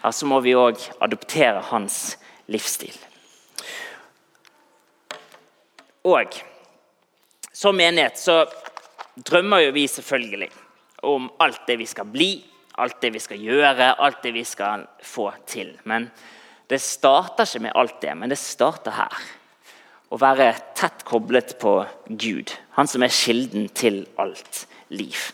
ja, 0.03 0.11
så 0.11 0.29
må 0.29 0.39
vi 0.45 0.55
òg 0.57 0.79
adoptere 1.03 1.65
hans 1.71 2.17
livsstil. 2.47 2.95
Og 6.07 6.37
som 7.51 7.75
menighet 7.75 8.17
så 8.17 8.45
drømmer 9.19 9.65
jo 9.65 9.75
vi 9.75 9.87
selvfølgelig 9.91 10.49
om 11.09 11.27
alt 11.43 11.65
det 11.67 11.75
vi 11.81 11.89
skal 11.89 12.07
bli, 12.07 12.31
alt 12.79 12.99
det 13.03 13.13
vi 13.15 13.21
skal 13.23 13.41
gjøre, 13.41 13.93
alt 13.99 14.23
det 14.23 14.33
vi 14.35 14.45
skal 14.47 14.85
få 15.05 15.29
til. 15.49 15.73
Men 15.89 16.09
det 16.69 16.81
starter 16.83 17.47
ikke 17.47 17.65
med 17.67 17.77
alt 17.79 17.99
det, 18.01 18.15
men 18.17 18.31
det 18.31 18.39
starter 18.41 18.95
her. 18.97 19.19
Å 20.09 20.17
være 20.17 20.51
tett 20.77 21.03
koblet 21.05 21.57
på 21.61 21.75
Gud, 22.09 22.55
han 22.77 22.89
som 22.89 23.05
er 23.05 23.13
kilden 23.13 23.67
til 23.77 24.03
alt 24.17 24.65
liv. 24.89 25.29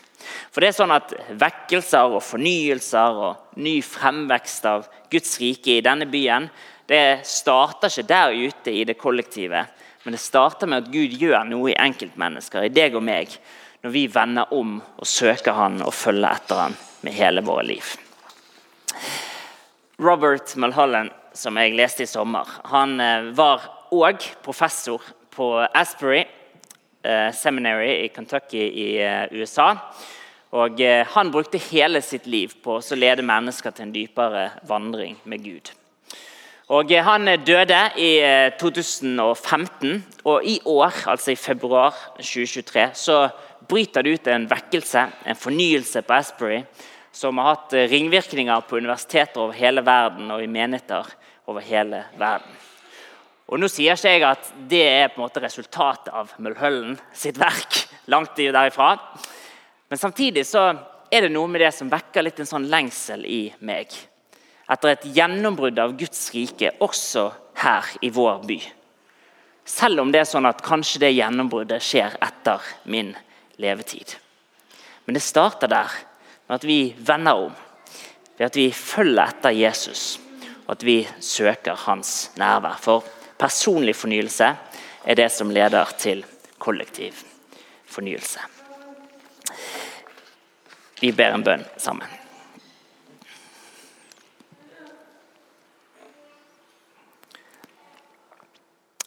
For 0.50 0.60
det 0.60 0.72
er 0.72 0.76
sånn 0.76 0.92
at 0.92 1.12
Vekkelser 1.38 2.12
og 2.16 2.24
fornyelser 2.24 3.20
og 3.28 3.60
ny 3.62 3.78
fremvekst 3.84 4.66
av 4.68 4.88
Guds 5.12 5.38
rike 5.40 5.78
i 5.78 5.84
denne 5.84 6.08
byen 6.10 6.50
det 6.86 7.26
starter 7.26 7.90
ikke 7.90 8.06
der 8.06 8.34
ute 8.46 8.70
i 8.70 8.84
det 8.86 8.94
kollektive, 8.98 9.64
men 10.04 10.14
det 10.14 10.22
starter 10.22 10.70
med 10.70 10.84
at 10.84 10.92
Gud 10.92 11.16
gjør 11.18 11.42
noe 11.48 11.72
i 11.72 11.78
enkeltmennesker, 11.82 12.62
i 12.62 12.70
deg 12.70 12.94
og 12.94 13.02
meg, 13.02 13.32
når 13.82 13.94
vi 13.94 14.04
vender 14.10 14.52
om 14.54 14.76
og 14.78 15.06
søker 15.06 15.56
Han 15.58 15.80
og 15.82 15.94
følger 15.94 16.30
etter 16.30 16.62
Han 16.62 16.76
med 17.06 17.14
hele 17.14 17.40
våre 17.46 17.62
liv. 17.62 17.84
Robert 19.98 20.56
Mulholland, 20.56 21.10
som 21.32 21.56
jeg 21.56 21.76
leste 21.78 22.02
i 22.02 22.10
sommer, 22.10 22.48
han 22.68 22.98
eh, 23.00 23.30
var 23.38 23.62
òg 23.94 24.24
professor 24.44 25.02
på 25.32 25.46
Asbury 25.70 26.24
eh, 27.06 27.30
Seminary 27.32 27.92
i 28.02 28.10
Kentucky 28.12 28.64
i 28.66 28.88
eh, 29.00 29.24
USA. 29.32 29.76
Og 30.56 30.78
Han 31.10 31.30
brukte 31.34 31.58
hele 31.58 32.00
sitt 32.00 32.24
liv 32.26 32.52
på 32.62 32.76
å 32.78 32.96
lede 32.96 33.24
mennesker 33.26 33.74
til 33.74 33.88
en 33.88 33.92
dypere 33.92 34.44
vandring 34.64 35.16
med 35.24 35.42
Gud. 35.44 35.72
Og 36.72 36.92
Han 37.04 37.26
døde 37.44 37.80
i 37.98 38.12
2015, 38.56 40.04
og 40.24 40.46
i 40.46 40.60
år, 40.64 40.94
altså 41.10 41.34
i 41.34 41.36
februar 41.36 41.98
2023, 42.22 42.86
så 42.94 43.18
bryter 43.68 44.06
det 44.06 44.14
ut 44.14 44.30
en 44.30 44.46
vekkelse, 44.48 45.02
en 45.26 45.36
fornyelse 45.36 46.02
på 46.06 46.14
Asbury, 46.14 46.62
som 47.16 47.38
har 47.40 47.54
hatt 47.54 47.74
ringvirkninger 47.88 48.66
på 48.68 48.76
universiteter 48.76 49.40
over 49.40 49.56
hele 49.56 49.80
verden 49.86 50.28
og 50.34 50.42
i 50.44 50.50
menigheter 50.50 51.08
over 51.48 51.64
hele 51.64 52.02
verden. 52.20 52.52
Og 53.46 53.60
Nå 53.62 53.70
sier 53.70 53.94
ikke 53.94 54.10
jeg 54.10 54.24
at 54.26 54.48
det 54.68 54.82
er 54.84 55.12
på 55.12 55.20
en 55.20 55.24
måte 55.28 55.40
resultatet 55.40 56.10
av 56.12 56.34
Møllhøllen 56.42 56.98
sitt 57.14 57.38
verk. 57.40 57.86
langt 58.12 58.36
derifra. 58.36 58.96
Men 59.88 59.98
samtidig 59.98 60.46
så 60.46 60.68
er 61.10 61.26
det 61.26 61.32
noe 61.32 61.48
med 61.50 61.62
det 61.62 61.72
som 61.74 61.90
vekker 61.90 62.26
litt 62.26 62.40
en 62.42 62.48
sånn 62.48 62.68
lengsel 62.70 63.24
i 63.26 63.42
meg. 63.66 63.92
Etter 64.66 64.92
et 64.92 65.06
gjennombrudd 65.14 65.78
av 65.78 65.94
Guds 65.98 66.24
rike 66.34 66.72
også 66.82 67.28
her 67.62 67.92
i 68.02 68.10
vår 68.10 68.42
by. 68.46 68.58
Selv 69.66 70.02
om 70.02 70.10
det 70.14 70.22
er 70.22 70.28
sånn 70.28 70.46
at 70.46 70.62
kanskje 70.62 71.04
det 71.06 71.14
gjennombruddet 71.14 71.82
skjer 71.82 72.18
etter 72.22 72.62
min 72.90 73.14
levetid. 73.62 74.16
Men 75.06 75.18
det 75.18 75.22
starter 75.22 75.70
der, 75.70 75.90
med 76.46 76.54
at 76.54 76.64
vi 76.64 76.94
vender 76.98 77.32
om. 77.32 77.52
Ved 78.38 78.46
at 78.46 78.56
vi 78.56 78.70
følger 78.72 79.24
etter 79.24 79.50
Jesus 79.50 80.20
og 80.66 80.74
at 80.74 80.84
vi 80.84 81.08
søker 81.20 81.78
hans 81.86 82.32
nærvær. 82.36 82.78
For 82.82 83.04
personlig 83.38 83.96
fornyelse 83.96 84.50
er 85.04 85.14
det 85.14 85.30
som 85.32 85.50
leder 85.50 85.84
til 85.98 86.24
kollektiv 86.58 87.14
fornyelse. 87.86 88.40
Vi 91.00 91.12
ber 91.12 91.34
en 91.34 91.44
bønn 91.44 91.64
sammen. 91.78 92.08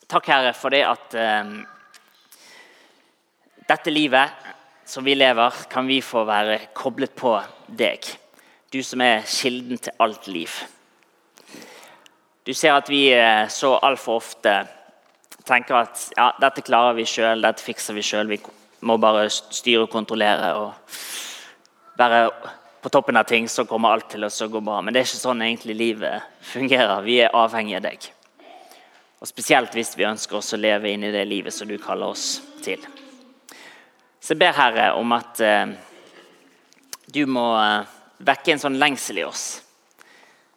Takk, 0.09 0.25
Herre, 0.25 0.53
for 0.57 0.73
det 0.73 0.81
at 0.89 1.15
um, 1.45 1.59
dette 3.69 3.91
livet 3.93 4.31
som 4.89 5.03
vi 5.05 5.13
lever, 5.15 5.53
kan 5.69 5.87
vi 5.87 6.01
få 6.01 6.23
være 6.25 6.57
koblet 6.73 7.13
på 7.15 7.35
deg. 7.67 8.07
Du 8.73 8.81
som 8.83 9.01
er 9.05 9.21
kilden 9.29 9.77
til 9.77 9.93
alt 10.01 10.27
liv. 10.27 10.49
Du 12.45 12.55
ser 12.57 12.73
at 12.73 12.89
vi 12.89 13.03
eh, 13.13 13.45
så 13.53 13.75
altfor 13.85 14.17
ofte 14.17 14.53
tenker 15.45 15.83
at 15.83 16.07
ja, 16.17 16.31
dette 16.41 16.63
klarer 16.65 16.95
vi 16.97 17.05
sjøl, 17.05 17.43
dette 17.45 17.61
fikser 17.61 17.93
vi 17.93 18.05
sjøl. 18.05 18.31
Vi 18.31 18.39
må 18.81 18.97
bare 18.97 19.27
styre 19.29 19.85
og 19.85 19.93
kontrollere 19.93 20.55
og 20.57 20.95
være 21.99 22.23
på 22.81 22.89
toppen 22.89 23.19
av 23.19 23.27
ting, 23.29 23.45
så 23.49 23.67
kommer 23.69 23.93
alt 23.93 24.07
til 24.15 24.25
oss 24.25 24.41
å 24.41 24.47
gå 24.49 24.61
bra. 24.63 24.79
Men 24.81 24.95
det 24.95 25.03
er 25.03 25.09
ikke 25.09 25.19
sånn 25.19 25.43
egentlig 25.45 25.75
livet 25.77 26.25
fungerer. 26.53 27.03
Vi 27.05 27.19
er 27.27 27.37
avhengig 27.37 27.77
av 27.77 27.85
deg. 27.85 28.09
Og 29.19 29.29
Spesielt 29.29 29.77
hvis 29.77 29.93
vi 29.99 30.07
ønsker 30.09 30.39
oss 30.39 30.55
å 30.55 30.61
leve 30.61 30.89
inn 30.89 31.05
i 31.05 31.13
det 31.13 31.27
livet 31.29 31.53
som 31.53 31.69
du 31.69 31.77
kaller 31.77 32.15
oss 32.15 32.39
til. 32.65 32.81
Så 34.19 34.35
jeg 34.35 34.41
ber 34.43 34.57
Herre 34.57 34.91
om 34.99 35.15
at 35.15 35.39
eh, 35.43 35.71
du 37.09 37.23
må 37.31 37.47
eh, 37.57 37.87
vekke 38.27 38.53
en 38.53 38.61
sånn 38.61 38.79
lengsel 38.79 39.21
i 39.21 39.27
oss 39.27 39.47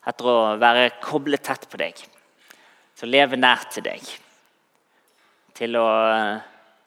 etter 0.02 0.26
å 0.26 0.38
være 0.58 0.96
koblet 1.02 1.44
tett 1.46 1.68
på 1.70 1.78
deg, 1.78 1.94
til 2.98 3.06
å 3.06 3.12
leve 3.12 3.38
nært 3.38 3.76
til 3.76 3.84
deg. 3.86 4.08
Til 5.54 5.78
å 5.78 5.86
eh, 6.10 6.40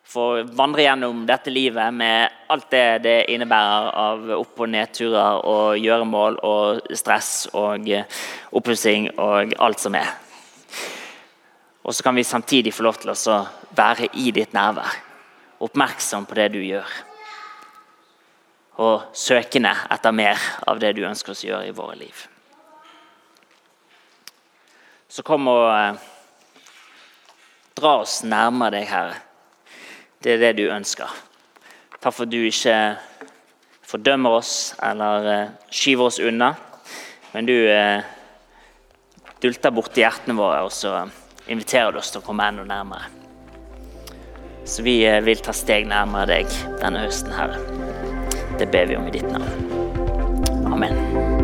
få 0.05 0.25
vandre 0.57 0.83
gjennom 0.83 1.23
dette 1.25 1.53
livet 1.53 1.95
med 1.95 2.35
alt 2.51 2.67
det 2.73 2.83
det 3.05 3.15
innebærer 3.33 3.87
av 4.01 4.27
opp- 4.35 4.59
og 4.61 4.69
nedturer 4.69 5.41
og 5.47 5.79
gjøremål 5.79 6.41
og 6.45 6.91
stress 6.97 7.47
og 7.53 7.87
eh, 7.89 8.05
oppussing 8.51 9.09
og 9.15 9.55
alt 9.63 9.81
som 9.81 9.95
er. 9.97 10.11
Og 11.85 11.93
så 11.93 12.03
kan 12.03 12.17
vi 12.17 12.25
samtidig 12.25 12.73
få 12.73 12.83
lov 12.83 12.99
til 12.99 13.13
å 13.15 13.41
være 13.77 14.11
i 14.17 14.31
ditt 14.33 14.53
nærvær, 14.57 15.04
oppmerksom 15.63 16.25
på 16.27 16.37
det 16.37 16.49
du 16.55 16.61
gjør. 16.63 16.89
Og 18.83 19.05
søkende 19.15 19.71
etter 19.93 20.15
mer 20.15 20.41
av 20.67 20.79
det 20.83 20.95
du 20.97 21.05
ønsker 21.07 21.31
oss 21.31 21.45
å 21.45 21.51
gjøre 21.53 21.69
i 21.69 21.75
våre 21.75 21.95
liv. 21.99 22.25
Så 25.07 25.23
kom 25.23 25.47
og 25.47 25.69
eh, 25.71 26.01
dra 27.79 27.93
oss 28.01 28.19
nærmere 28.27 28.75
deg, 28.75 28.89
Herre. 28.91 29.21
Det 30.19 30.35
er 30.35 30.41
det 30.41 30.53
du 30.57 30.65
ønsker. 30.73 31.11
Takk 32.01 32.11
for 32.11 32.25
at 32.25 32.33
du 32.33 32.41
ikke 32.43 32.75
fordømmer 33.85 34.39
oss 34.41 34.73
eller 34.83 35.31
eh, 35.31 35.53
skyver 35.71 36.09
oss 36.09 36.19
unna, 36.19 36.51
men 37.31 37.47
du 37.47 37.55
eh, 37.55 38.03
dulter 39.39 39.71
borti 39.75 40.03
hjertene 40.03 40.35
våre, 40.35 40.65
og 40.65 40.73
så 40.73 41.05
inviterer 41.47 41.93
du 41.93 42.01
oss 42.01 42.11
til 42.11 42.23
å 42.23 42.27
komme 42.27 42.47
enda 42.49 42.67
nærmere. 42.67 43.24
Så 44.65 44.83
vi 44.83 45.05
eh, 45.05 45.21
vil 45.21 45.37
ta 45.45 45.53
steg 45.53 45.85
nærmere 45.89 46.25
deg 46.33 46.59
denne 46.81 47.05
høsten, 47.05 47.33
Herre. 47.37 47.61
Det 48.57 48.71
ber 48.73 48.89
vi 48.89 48.97
om 48.97 49.07
i 49.07 49.13
ditt 49.13 49.29
navn. 49.29 49.73
Amen. 50.73 51.34